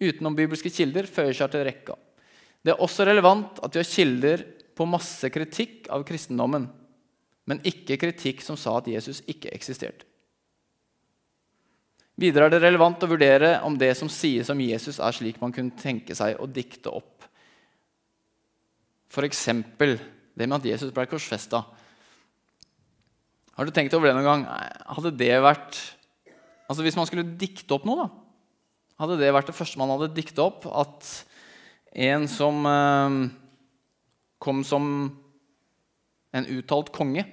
utenom 0.00 0.36
bibelske 0.36 0.72
kilder 0.72 1.08
føyer 1.10 1.36
seg 1.36 1.52
til 1.52 1.64
rekka. 1.66 1.96
Det 2.64 2.74
er 2.74 2.82
også 2.82 3.06
relevant 3.08 3.60
at 3.64 3.74
vi 3.74 3.80
har 3.82 3.88
kilder 3.88 4.44
på 4.76 4.86
masse 4.88 5.28
kritikk 5.32 5.88
av 5.92 6.04
kristendommen, 6.08 6.68
men 7.48 7.62
ikke 7.66 7.98
kritikk 8.00 8.44
som 8.44 8.58
sa 8.60 8.78
at 8.78 8.88
Jesus 8.88 9.22
ikke 9.28 9.52
eksisterte. 9.54 10.06
Videre 12.20 12.50
er 12.50 12.52
det 12.52 12.60
relevant 12.66 13.00
å 13.00 13.08
vurdere 13.08 13.54
om 13.64 13.78
det 13.80 13.94
som 13.96 14.10
sies 14.12 14.50
om 14.52 14.58
Jesus, 14.60 14.98
er 15.00 15.14
slik 15.16 15.38
man 15.40 15.54
kunne 15.56 15.76
tenke 15.80 16.12
seg 16.16 16.36
å 16.36 16.48
dikte 16.48 16.92
opp. 16.92 17.24
F.eks. 19.10 19.46
det 19.48 20.46
med 20.46 20.58
at 20.58 20.68
Jesus 20.68 20.92
ble 20.94 21.06
korsfesta. 21.08 21.62
Har 23.56 23.66
du 23.66 23.72
tenkt 23.74 23.96
over 23.96 24.10
det 24.10 24.18
noen 24.18 24.28
gang? 24.28 24.44
Hadde 24.96 25.16
det 25.16 25.32
vært 25.42 25.80
Altså 26.70 26.84
Hvis 26.86 26.94
man 26.94 27.08
skulle 27.08 27.26
dikte 27.34 27.74
opp 27.74 27.82
noe, 27.82 28.04
da, 28.04 28.29
hadde 29.00 29.18
det 29.20 29.32
vært 29.32 29.48
det 29.48 29.56
første 29.56 29.80
man 29.80 29.92
hadde 29.94 30.12
dikta 30.16 30.44
opp, 30.50 30.66
at 30.68 31.08
en 31.96 32.26
som 32.30 32.66
eh, 32.68 33.14
kom 34.40 34.62
som 34.66 34.84
en 36.30 36.50
uttalt 36.54 36.92
konge, 36.94 37.24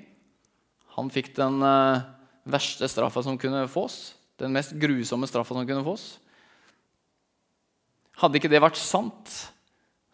han 0.98 1.12
fikk 1.14 1.36
den 1.38 1.60
eh, 1.62 2.06
verste 2.50 2.88
straffa 2.90 3.22
som 3.26 3.38
kunne 3.40 3.68
fås. 3.70 4.16
Den 4.42 4.56
mest 4.56 4.74
grusomme 4.80 5.30
straffa 5.30 5.58
som 5.58 5.68
kunne 5.68 5.86
fås. 5.86 6.08
Hadde 8.18 8.40
ikke 8.40 8.50
det 8.50 8.64
vært 8.64 8.80
sant, 8.82 9.36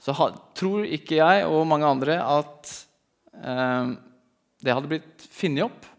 så 0.03 0.11
tror 0.57 0.83
ikke 0.83 1.21
jeg 1.21 1.45
og 1.47 1.63
mange 1.69 1.87
andre 1.87 2.17
at 2.19 2.73
eh, 3.39 3.93
det 4.63 4.75
hadde 4.75 4.91
blitt 4.91 5.27
funnet 5.31 5.69
opp. 5.69 5.89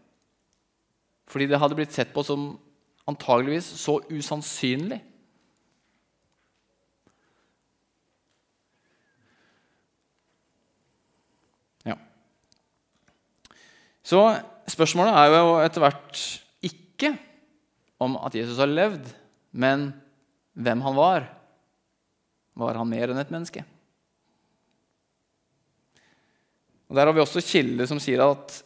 fordi 1.25 1.47
det 1.49 1.57
hadde 1.59 1.75
blitt 1.75 1.91
sett 1.91 2.13
på 2.13 2.21
som 2.23 2.53
antageligvis 3.09 3.65
så 3.81 3.97
usannsynlig. 4.09 5.01
Så 14.05 14.21
spørsmålet 14.69 15.17
er 15.17 15.31
jo 15.33 15.53
etter 15.63 15.81
hvert 15.81 16.19
ikke 16.65 17.15
om 18.01 18.19
at 18.21 18.35
Jesus 18.37 18.59
har 18.61 18.69
levd, 18.69 19.07
men 19.57 19.89
hvem 20.53 20.83
han 20.85 20.97
var. 20.97 21.25
Var 22.55 22.77
han 22.79 22.91
mer 22.91 23.11
enn 23.11 23.19
et 23.19 23.33
menneske? 23.33 23.65
Og 26.85 26.95
Der 26.95 27.09
har 27.09 27.15
vi 27.17 27.23
også 27.23 27.41
kilder 27.43 27.89
som 27.89 27.99
sier 27.99 28.21
at 28.23 28.59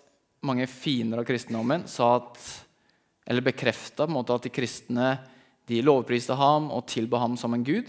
mange 0.43 0.67
fiender 0.67 1.21
av 1.21 1.28
kristendommen 1.28 1.88
sa 1.89 2.17
at, 2.17 2.38
eller 3.28 3.45
bekrefta 3.45 4.06
at 4.06 4.43
de 4.43 4.52
kristne 4.54 5.08
de 5.69 5.82
lovpriste 5.86 6.36
ham 6.36 6.67
og 6.73 6.88
tilba 6.89 7.21
ham 7.21 7.38
som 7.38 7.54
en 7.54 7.63
gud. 7.63 7.88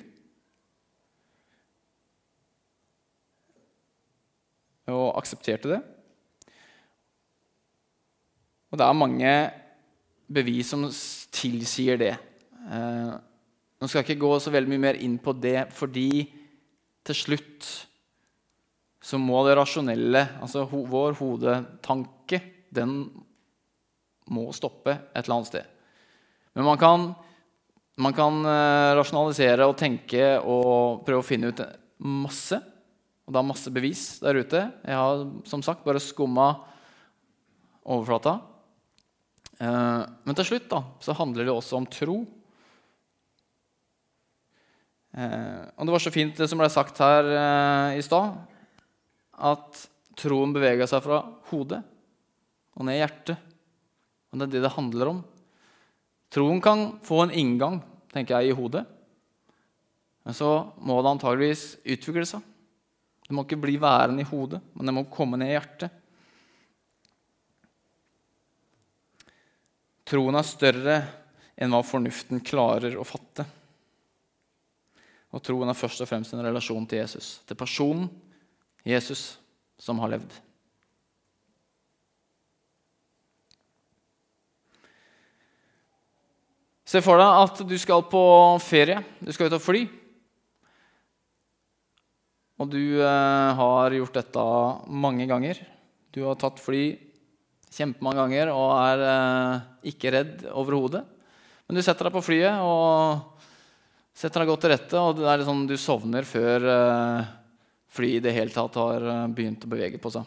Og 4.91 5.19
aksepterte 5.19 5.75
det. 5.75 5.81
Og 8.71 8.79
det 8.79 8.87
er 8.87 8.99
mange 8.99 9.33
bevis 10.31 10.71
som 10.71 10.87
tilsier 11.35 11.99
det. 12.01 12.13
Eh, 12.71 13.15
nå 13.81 13.89
skal 13.89 14.03
jeg 14.03 14.13
ikke 14.13 14.27
gå 14.27 14.35
så 14.43 14.53
veldig 14.55 14.71
mye 14.71 14.85
mer 14.87 15.01
inn 15.03 15.17
på 15.23 15.35
det, 15.35 15.71
fordi 15.75 16.29
til 17.07 17.17
slutt 17.17 17.69
så 19.01 19.19
må 19.19 19.41
det 19.47 19.57
rasjonelle, 19.57 20.27
altså 20.45 20.67
vår 20.69 21.17
hodetanke, 21.19 22.43
den 22.71 22.93
må 24.31 24.51
stoppe 24.55 24.93
et 24.93 25.25
eller 25.25 25.39
annet 25.39 25.51
sted. 25.51 25.71
Men 26.55 26.69
man 26.69 26.79
kan, 26.79 27.07
man 27.99 28.15
kan 28.15 28.43
uh, 28.45 28.93
rasjonalisere 28.99 29.67
og 29.67 29.79
tenke 29.81 30.37
og 30.39 31.01
prøve 31.07 31.25
å 31.25 31.27
finne 31.27 31.51
ut 31.51 31.65
masse. 32.05 32.61
Og 33.25 33.33
det 33.33 33.41
er 33.41 33.49
masse 33.49 33.73
bevis 33.73 34.05
der 34.23 34.39
ute. 34.43 34.63
Jeg 34.85 35.01
har 35.01 35.25
som 35.49 35.65
sagt 35.65 35.83
bare 35.87 36.03
skumma 36.03 36.53
overflata. 37.81 38.37
Uh, 39.61 40.09
men 40.25 40.37
til 40.39 40.47
slutt 40.49 40.71
da, 40.71 40.81
så 41.05 41.17
handler 41.19 41.45
det 41.45 41.55
også 41.55 41.77
om 41.81 41.89
tro. 41.91 42.23
Uh, 45.11 45.63
og 45.77 45.85
det 45.85 45.95
var 45.95 46.05
så 46.05 46.15
fint 46.15 46.39
det 46.39 46.49
som 46.49 46.61
ble 46.63 46.71
sagt 46.73 47.01
her 47.03 47.29
i 47.99 48.03
stad 48.05 48.37
at 49.41 49.85
troen 50.21 50.53
beveger 50.55 50.89
seg 50.89 51.03
fra 51.05 51.23
hodet 51.51 51.81
og 52.77 52.87
ned 52.87 52.99
i 52.99 53.03
hjertet. 53.03 53.47
Og 54.31 54.39
det 54.39 54.47
er 54.47 54.55
det 54.55 54.65
det 54.65 54.75
handler 54.77 55.13
om. 55.13 55.23
Troen 56.31 56.61
kan 56.63 56.87
få 57.05 57.25
en 57.25 57.35
inngang 57.35 57.81
tenker 58.13 58.39
jeg, 58.39 58.51
i 58.51 58.57
hodet. 58.57 58.85
Men 60.27 60.37
så 60.37 60.51
må 60.83 61.01
det 61.01 61.15
antageligvis 61.15 61.65
utvikle 61.85 62.27
seg. 62.29 62.45
Det 63.27 63.37
må 63.37 63.45
ikke 63.47 63.61
bli 63.63 63.77
værende 63.81 64.25
i 64.25 64.29
hodet, 64.29 64.61
men 64.75 64.89
det 64.89 64.95
må 64.95 65.07
komme 65.13 65.39
ned 65.39 65.53
i 65.53 65.55
hjertet. 65.55 66.00
Troen 70.11 70.35
er 70.35 70.47
større 70.47 70.99
enn 71.61 71.71
hva 71.71 71.85
fornuften 71.87 72.43
klarer 72.43 72.97
å 72.99 73.07
fatte. 73.07 73.45
Og 75.31 75.43
troen 75.47 75.71
er 75.71 75.79
først 75.79 76.03
og 76.03 76.11
fremst 76.11 76.35
en 76.35 76.43
relasjon 76.43 76.87
til 76.91 77.05
Jesus, 77.05 77.39
til 77.47 77.59
personen 77.59 78.09
Jesus 78.83 79.37
som 79.79 80.01
har 80.03 80.11
levd. 80.17 80.33
Se 86.91 86.99
for 87.05 87.21
deg 87.21 87.41
at 87.45 87.61
du 87.63 87.77
skal 87.79 88.03
på 88.11 88.21
ferie. 88.65 88.99
Du 89.23 89.31
skal 89.31 89.47
ut 89.47 89.55
og 89.61 89.63
fly. 89.63 89.85
Og 92.61 92.73
du 92.73 92.99
eh, 92.99 93.51
har 93.61 93.95
gjort 93.95 94.19
dette 94.19 94.47
mange 94.91 95.29
ganger. 95.31 95.61
Du 96.11 96.25
har 96.27 96.41
tatt 96.41 96.59
fly 96.59 96.83
kjempemange 97.71 98.23
ganger 98.25 98.53
og 98.55 98.73
er 98.79 99.05
eh, 99.07 99.67
ikke 99.93 100.13
redd 100.15 100.47
overhodet. 100.51 101.05
Men 101.69 101.79
du 101.79 101.85
setter 101.87 102.09
deg 102.09 102.17
på 102.17 102.25
flyet 102.27 102.65
og 102.67 103.41
setter 104.17 104.43
deg 104.43 104.51
godt 104.51 104.65
til 104.67 104.73
rette, 104.75 104.99
og 104.99 105.21
det 105.21 105.29
er 105.31 105.45
sånn 105.47 105.69
du 105.71 105.77
sovner 105.79 106.27
før 106.27 106.67
eh, 106.75 107.31
flyet 107.95 108.21
i 108.21 108.25
det 108.27 108.35
hele 108.37 108.55
tatt 108.55 108.79
har 108.81 109.07
eh, 109.07 109.31
begynt 109.35 109.65
å 109.67 109.71
bevege 109.71 110.01
på 110.03 110.13
seg. 110.15 110.27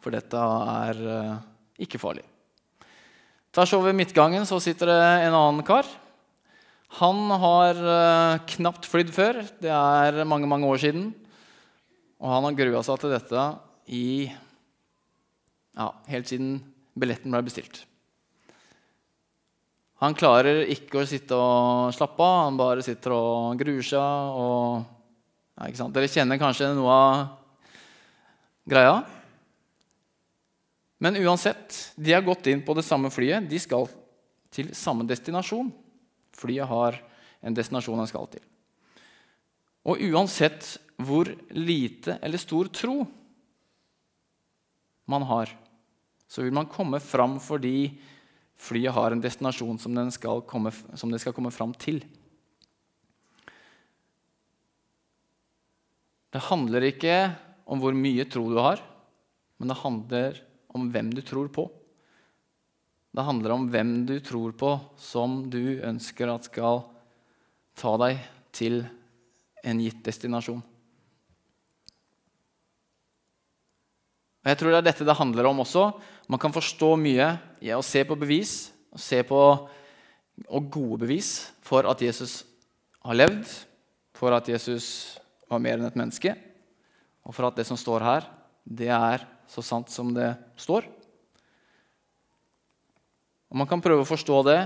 For 0.00 0.14
dette 0.14 0.40
er 0.40 1.00
eh, 1.14 1.38
ikke 1.86 2.00
farlig. 2.02 2.26
Tvers 3.50 3.72
over 3.74 3.94
midtgangen 3.96 4.46
så 4.46 4.60
sitter 4.62 4.92
det 4.92 5.00
en 5.26 5.34
annen 5.34 5.66
kar. 5.66 5.88
Han 6.98 7.30
har 7.42 7.78
eh, 7.78 8.42
knapt 8.56 8.86
flydd 8.90 9.10
før. 9.14 9.42
Det 9.62 9.70
er 9.70 10.22
mange, 10.26 10.50
mange 10.50 10.66
år 10.70 10.82
siden. 10.82 11.10
Og 12.20 12.34
han 12.34 12.46
har 12.46 12.58
grua 12.58 12.82
seg 12.84 13.00
til 13.00 13.14
dette 13.14 13.44
i 13.90 14.06
ja, 15.80 15.88
helt 16.12 16.28
siden 16.28 16.58
billetten 16.98 17.32
ble 17.32 17.42
bestilt. 17.46 17.84
Han 20.00 20.16
klarer 20.16 20.62
ikke 20.72 21.02
å 21.02 21.08
sitte 21.08 21.36
og 21.36 21.92
slappe 21.92 22.24
av. 22.24 22.46
Han 22.46 22.58
bare 22.60 22.84
sitter 22.84 23.12
og 23.12 23.60
gruer 23.60 23.84
seg 23.84 24.36
og 24.40 24.86
ja, 25.60 25.88
Dere 25.92 26.08
kjenner 26.08 26.40
kanskje 26.40 26.70
noe 26.72 26.94
av 26.94 27.18
greia. 28.68 28.94
Men 31.00 31.18
uansett, 31.20 31.92
de 31.96 32.12
har 32.12 32.24
gått 32.24 32.48
inn 32.48 32.62
på 32.64 32.76
det 32.76 32.84
samme 32.84 33.12
flyet. 33.12 33.48
De 33.48 33.60
skal 33.60 33.88
til 34.52 34.72
samme 34.76 35.04
destinasjon. 35.08 35.68
Flyet 36.36 36.68
har 36.68 36.96
en 37.44 37.56
destinasjon 37.56 38.00
den 38.00 38.08
skal 38.08 38.28
til. 38.32 38.44
Og 39.88 40.00
uansett 40.10 40.74
hvor 41.00 41.28
lite 41.56 42.18
eller 42.20 42.40
stor 42.40 42.68
tro 42.72 43.02
man 45.10 45.24
har, 45.28 45.52
så 46.30 46.44
vil 46.44 46.54
man 46.54 46.70
komme 46.70 47.00
fram 47.02 47.40
fordi 47.42 47.90
flyet 48.60 48.94
har 48.94 49.10
en 49.10 49.22
destinasjon 49.22 49.80
som, 49.82 49.96
skal 50.14 50.44
komme, 50.46 50.70
det 50.70 51.20
skal 51.22 51.34
komme 51.34 51.50
fram 51.50 51.74
til. 51.74 51.98
Det 56.30 56.44
handler 56.46 56.86
ikke 56.86 57.16
om 57.66 57.82
hvor 57.82 57.96
mye 57.96 58.28
tro 58.30 58.44
du 58.52 58.60
har, 58.62 58.78
men 59.58 59.72
det 59.72 59.80
handler 59.82 60.40
om 60.70 60.86
hvem 60.94 61.10
du 61.10 61.22
tror 61.26 61.50
på. 61.50 61.66
Det 63.10 63.26
handler 63.26 63.56
om 63.56 63.66
hvem 63.72 63.94
du 64.06 64.20
tror 64.22 64.54
på, 64.54 64.76
som 64.94 65.42
du 65.50 65.82
ønsker 65.82 66.30
at 66.30 66.46
skal 66.46 66.84
ta 67.74 67.96
deg 67.98 68.20
til 68.54 68.84
en 69.66 69.82
gitt 69.82 70.04
destinasjon. 70.06 70.62
Og 74.40 74.48
Jeg 74.48 74.56
tror 74.56 74.72
det 74.72 74.78
er 74.80 74.88
dette 74.88 75.04
det 75.04 75.18
handler 75.18 75.50
om 75.50 75.60
også. 75.60 75.90
Man 76.30 76.40
kan 76.40 76.54
forstå 76.54 76.94
mye 76.96 77.34
i 77.60 77.72
å 77.76 77.84
se 77.84 78.04
på 78.08 78.16
bevis, 78.16 78.72
og 78.90 79.02
se 79.02 79.20
på 79.26 79.40
og 80.48 80.70
gode 80.72 81.02
bevis 81.02 81.50
for 81.60 81.84
at 81.90 82.00
Jesus 82.00 82.40
har 83.04 83.18
levd, 83.18 83.44
for 84.16 84.32
at 84.32 84.48
Jesus 84.48 85.18
var 85.50 85.60
mer 85.60 85.76
enn 85.76 85.88
et 85.88 85.98
menneske, 85.98 86.32
og 87.26 87.36
for 87.36 87.48
at 87.48 87.58
det 87.58 87.66
som 87.68 87.76
står 87.76 88.04
her, 88.04 88.28
det 88.64 88.88
er 88.88 89.26
så 89.50 89.64
sant 89.64 89.92
som 89.92 90.14
det 90.16 90.32
står. 90.60 90.86
Og 93.50 93.58
Man 93.58 93.68
kan 93.68 93.82
prøve 93.82 94.06
å 94.06 94.08
forstå 94.08 94.40
det, 94.46 94.60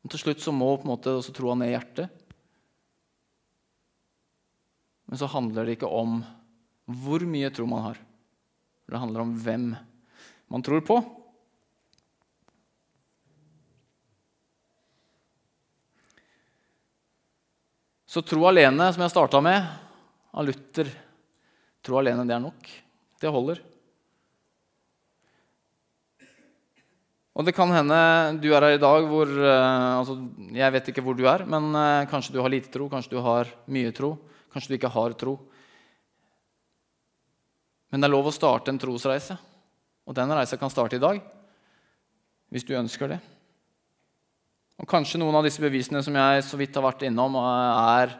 men 0.00 0.12
til 0.12 0.22
slutt 0.22 0.44
så 0.44 0.52
må 0.54 0.74
på 0.76 0.86
en 0.86 0.92
måte 0.92 1.16
også 1.16 1.34
troa 1.34 1.56
ned 1.58 1.72
i 1.72 1.74
hjertet. 1.74 2.12
Men 5.10 5.18
så 5.18 5.28
handler 5.32 5.66
det 5.66 5.78
ikke 5.78 5.90
om 5.90 6.20
hvor 6.86 7.24
mye 7.26 7.50
tro 7.52 7.66
man 7.68 7.88
har. 7.88 7.98
Det 8.90 8.98
handler 8.98 9.22
om 9.22 9.32
hvem 9.38 9.70
man 10.50 10.62
tror 10.66 10.82
på. 10.82 10.98
Så 18.10 18.24
tro 18.26 18.42
alene, 18.50 18.88
som 18.90 19.04
jeg 19.04 19.12
starta 19.12 19.38
med, 19.44 19.62
av 20.34 20.48
Luther 20.48 20.90
Tro 21.80 22.00
alene, 22.00 22.26
det 22.28 22.34
er 22.34 22.42
nok. 22.42 22.66
Det 23.22 23.30
holder. 23.30 23.60
Og 27.38 27.46
det 27.46 27.54
kan 27.56 27.70
hende 27.72 28.00
du 28.42 28.50
er 28.50 28.66
her 28.66 28.74
i 28.74 28.82
dag 28.82 29.06
hvor 29.08 29.30
uh, 29.30 30.00
altså, 30.02 30.18
Jeg 30.52 30.74
vet 30.74 30.90
ikke 30.90 31.04
hvor 31.06 31.16
du 31.16 31.22
er, 31.30 31.46
men 31.48 31.70
uh, 31.72 32.08
kanskje 32.10 32.34
du 32.34 32.40
har 32.42 32.52
lite 32.52 32.68
tro, 32.74 32.90
kanskje 32.90 33.14
du 33.14 33.22
har 33.24 33.48
mye 33.70 33.94
tro, 33.96 34.16
kanskje 34.52 34.74
du 34.74 34.76
ikke 34.76 34.92
har 34.92 35.14
tro. 35.16 35.38
Men 37.90 38.00
det 38.00 38.08
er 38.08 38.14
lov 38.14 38.30
å 38.30 38.34
starte 38.34 38.72
en 38.72 38.78
trosreise. 38.80 39.36
Og 40.06 40.16
den 40.16 40.32
reisa 40.34 40.58
kan 40.58 40.72
starte 40.72 40.98
i 40.98 41.02
dag, 41.02 41.20
hvis 42.50 42.66
du 42.66 42.74
ønsker 42.78 43.12
det. 43.12 43.20
Og 44.80 44.88
Kanskje 44.88 45.20
noen 45.20 45.36
av 45.36 45.44
disse 45.44 45.62
bevisene 45.62 46.00
som 46.02 46.16
jeg 46.16 46.44
så 46.46 46.58
vidt 46.58 46.76
har 46.78 46.86
vært 46.86 47.04
innom, 47.06 47.36
er, 47.36 48.14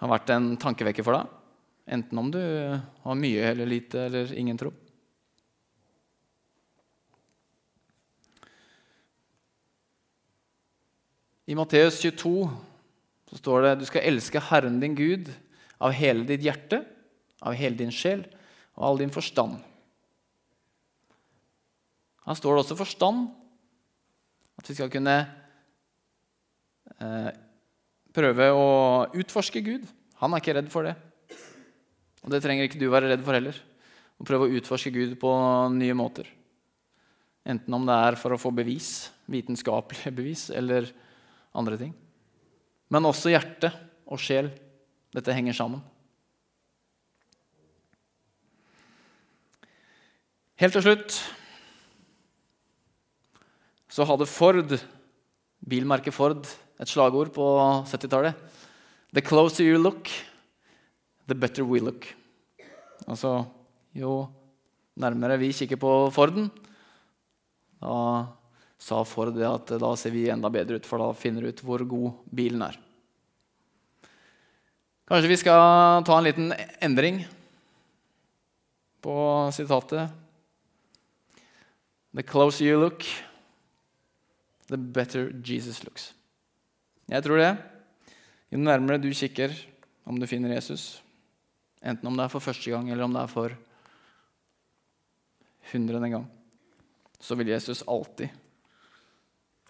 har 0.00 0.12
vært 0.14 0.32
en 0.34 0.54
tankevekker 0.60 1.06
for 1.06 1.18
deg. 1.18 1.34
Enten 1.94 2.18
om 2.18 2.30
du 2.32 2.40
har 2.40 3.20
mye 3.20 3.50
eller 3.50 3.68
lite 3.68 4.06
eller 4.08 4.32
ingen 4.40 4.58
tro. 4.58 4.72
I 11.44 11.56
Matteus 11.58 11.98
22 12.00 12.48
så 13.28 13.36
står 13.36 13.66
det 13.66 13.74
du 13.82 13.84
skal 13.84 14.06
elske 14.08 14.40
Herren 14.48 14.78
din 14.80 14.94
Gud 14.96 15.28
av 15.76 15.92
hele 15.92 16.24
ditt 16.24 16.40
hjerte, 16.46 16.80
av 17.44 17.52
hele 17.58 17.76
din 17.76 17.92
sjel, 17.92 18.24
og 18.74 18.84
all 18.88 19.00
din 19.00 19.12
forstand. 19.14 19.58
Her 22.24 22.38
står 22.38 22.56
det 22.56 22.64
også 22.64 22.78
forstand. 22.78 23.26
At 24.58 24.70
vi 24.70 24.76
skal 24.76 24.90
kunne 24.92 25.16
eh, 27.02 27.30
prøve 28.14 28.48
å 28.54 28.68
utforske 29.18 29.62
Gud. 29.66 29.84
Han 30.22 30.32
er 30.32 30.42
ikke 30.42 30.56
redd 30.56 30.70
for 30.72 30.86
det. 30.86 30.94
Og 32.24 32.32
det 32.32 32.40
trenger 32.44 32.68
ikke 32.68 32.80
du 32.80 32.88
være 32.88 33.10
redd 33.12 33.24
for 33.26 33.36
heller. 33.36 33.58
Å 34.16 34.26
prøve 34.26 34.46
å 34.46 34.56
utforske 34.56 34.94
Gud 34.94 35.18
på 35.20 35.32
nye 35.74 35.96
måter. 35.98 36.30
Enten 37.44 37.76
om 37.76 37.84
det 37.84 37.96
er 38.06 38.16
for 38.16 38.32
å 38.32 38.40
få 38.40 38.54
bevis, 38.56 39.10
vitenskapelige 39.28 40.14
bevis, 40.18 40.48
eller 40.54 40.88
andre 41.54 41.80
ting. 41.80 41.92
Men 42.88 43.10
også 43.10 43.34
hjerte 43.34 43.72
og 44.08 44.22
sjel. 44.22 44.48
Dette 45.14 45.34
henger 45.34 45.56
sammen. 45.56 45.82
Helt 50.54 50.76
til 50.76 50.84
slutt 50.84 51.16
så 53.90 54.04
hadde 54.06 54.26
Ford, 54.30 54.70
bilmerket 55.66 56.14
Ford, 56.14 56.46
et 56.78 56.90
slagord 56.90 57.32
på 57.34 57.42
70-tallet. 57.90 58.38
The 59.14 59.22
closer 59.22 59.66
you 59.66 59.80
look, 59.82 60.10
the 61.26 61.34
better 61.34 61.66
we 61.66 61.82
look. 61.82 62.06
Altså 63.06 63.44
jo 63.94 64.24
nærmere 64.98 65.38
vi 65.42 65.52
kikker 65.54 65.78
på 65.78 65.92
Forden, 66.14 66.48
da 67.82 67.98
sa 68.78 69.02
Ford 69.06 69.34
det 69.34 69.46
at 69.46 69.76
da 69.82 69.94
ser 69.98 70.14
vi 70.14 70.28
enda 70.30 70.50
bedre 70.54 70.78
ut, 70.78 70.86
for 70.86 71.02
da 71.02 71.10
finner 71.18 71.42
du 71.42 71.50
ut 71.50 71.66
hvor 71.66 71.82
god 71.82 72.26
bilen 72.30 72.62
er. 72.66 72.78
Kanskje 75.10 75.34
vi 75.34 75.42
skal 75.42 76.06
ta 76.06 76.18
en 76.18 76.26
liten 76.30 76.54
endring 76.82 77.24
på 79.02 79.16
sitatet. 79.52 80.22
The 82.14 82.22
closer 82.22 82.64
you 82.64 82.78
look, 82.78 83.02
the 84.68 84.76
better 84.78 85.32
Jesus 85.42 85.82
looks. 85.84 86.12
Jeg 87.10 87.22
tror 87.24 87.40
det. 87.42 87.56
Jo 88.54 88.60
nærmere 88.62 89.00
du 89.02 89.10
kikker 89.10 89.50
om 90.06 90.20
du 90.20 90.26
finner 90.30 90.54
Jesus, 90.54 91.02
enten 91.82 92.06
om 92.06 92.14
det 92.16 92.24
er 92.24 92.32
for 92.32 92.44
første 92.44 92.70
gang 92.70 92.86
eller 92.90 93.04
om 93.04 93.16
det 93.16 93.24
er 93.24 93.32
for 93.32 93.56
hundrede 95.72 96.10
gang, 96.12 96.26
så 97.18 97.34
vil 97.34 97.50
Jesus 97.50 97.82
alltid 97.88 98.28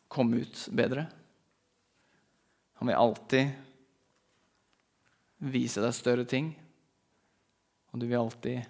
komme 0.09 0.42
ut 0.44 0.68
bedre. 0.74 1.07
Han 2.78 2.90
vil 2.90 3.00
alltid 3.00 3.54
vise 5.38 5.80
deg 5.80 5.96
større 5.96 6.28
ting, 6.28 6.52
og 7.92 8.02
du 8.02 8.09
vil 8.09 8.20
alltid 8.20 8.66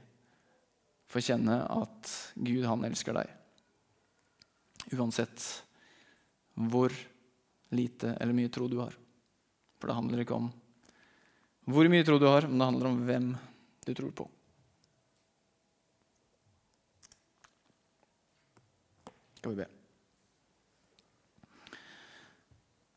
få 1.11 1.23
kjenne 1.25 1.65
at 1.65 2.13
Gud, 2.37 2.63
han 2.69 2.87
elsker 2.87 3.19
deg. 3.19 3.41
Uansett 4.92 5.64
hvor 6.55 6.92
lite 7.75 8.12
eller 8.20 8.37
mye 8.37 8.53
tro 8.53 8.68
du 8.68 8.79
har. 8.83 8.94
For 9.81 9.90
det 9.90 9.97
handler 9.97 10.23
ikke 10.25 10.37
om 10.37 10.53
hvor 11.64 11.88
mye 11.88 12.05
tro 12.05 12.18
du 12.20 12.27
har, 12.29 12.44
men 12.44 12.61
det 12.61 12.66
handler 12.68 12.90
om 12.90 12.99
hvem 13.09 13.29
du 13.87 13.94
tror 13.97 14.11
på. 14.12 14.27
Skal 19.38 19.55
vi 19.55 19.62
be. 19.62 19.68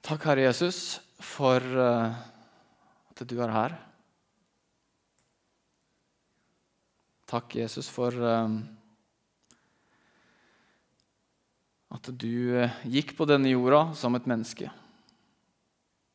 Takk, 0.07 0.23
Herre 0.27 0.45
Jesus, 0.47 0.99
for 1.19 1.59
eh, 1.59 2.19
at 3.11 3.23
du 3.27 3.35
er 3.43 3.51
her. 3.51 3.73
Takk, 7.27 7.57
Jesus, 7.59 7.89
for 7.91 8.15
eh, 8.15 8.59
at 11.93 12.11
du 12.19 12.57
eh, 12.59 12.81
gikk 12.89 13.15
på 13.17 13.27
denne 13.29 13.53
jorda 13.53 13.89
som 13.95 14.15
et 14.17 14.27
menneske 14.27 14.71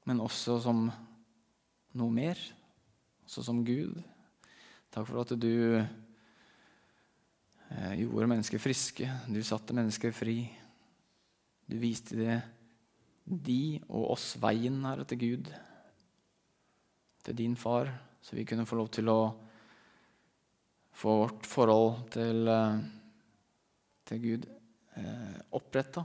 men 0.09 0.23
også 0.23 0.59
som 0.63 0.87
noe 1.99 2.15
mer, 2.15 2.39
også 3.27 3.45
som 3.47 3.65
Gud. 3.67 3.95
Takk 4.93 5.07
for 5.09 5.23
at 5.23 5.35
du 5.39 5.79
eh, 5.79 5.93
gjorde 8.03 8.31
mennesker 8.33 8.63
friske, 8.63 9.09
du 9.31 9.43
satte 9.47 9.77
mennesker 9.77 10.15
fri. 10.17 10.51
Du 11.71 11.79
viste 11.81 12.19
det, 12.19 12.41
de 13.23 13.81
og 13.87 14.17
oss 14.17 14.33
veien 14.43 14.83
her 14.85 15.05
til 15.07 15.21
Gud, 15.21 15.53
til 17.23 17.39
din 17.39 17.55
far, 17.57 17.87
så 18.23 18.35
vi 18.37 18.47
kunne 18.49 18.67
få 18.67 18.77
lov 18.81 18.91
til 18.93 19.07
å 19.13 19.21
få 20.99 21.11
vårt 21.23 21.47
forhold 21.49 22.11
til, 22.13 22.49
eh, 22.51 22.83
til 24.11 24.27
Gud 24.27 24.51
eh, 25.01 25.39
oppretta. 25.57 26.05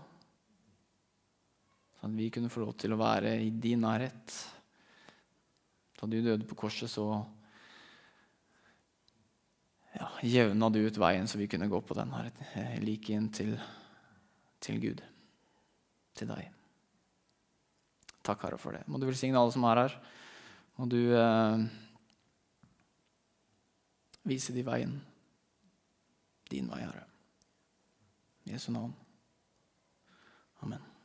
Sånn 1.97 2.13
at 2.13 2.19
vi 2.19 2.29
kunne 2.33 2.51
få 2.53 2.61
lov 2.65 2.75
til 2.79 2.93
å 2.93 2.99
være 3.01 3.33
i 3.41 3.49
din 3.51 3.81
nærhet. 3.85 4.35
Da 5.97 6.09
du 6.09 6.19
døde 6.21 6.45
på 6.45 6.57
korset, 6.59 6.91
så 6.91 7.07
ja, 9.97 10.11
jevna 10.21 10.69
du 10.69 10.83
ut 10.85 10.99
veien 11.01 11.25
så 11.29 11.39
vi 11.39 11.47
kunne 11.49 11.69
gå 11.71 11.81
på 11.81 11.97
den 11.97 12.13
her, 12.13 12.29
like 12.83 13.13
inn 13.13 13.31
til, 13.33 13.55
til 14.61 14.77
Gud, 14.83 15.01
til 16.17 16.29
deg. 16.29 16.53
Takk, 18.27 18.43
Herre, 18.43 18.61
for 18.61 18.75
det. 18.75 18.83
Må 18.91 18.99
du 18.99 19.07
velsigne 19.07 19.39
alle 19.39 19.55
som 19.55 19.65
er 19.69 19.85
her. 19.85 19.97
Må 20.77 20.85
du 20.91 20.99
eh, 21.15 21.65
vise 24.27 24.53
de 24.53 24.65
veien. 24.67 24.97
Din 26.51 26.67
vei, 26.69 26.83
Herre. 26.83 27.05
Jesu 28.47 28.71
navn. 28.71 28.95
Amen. 30.63 30.96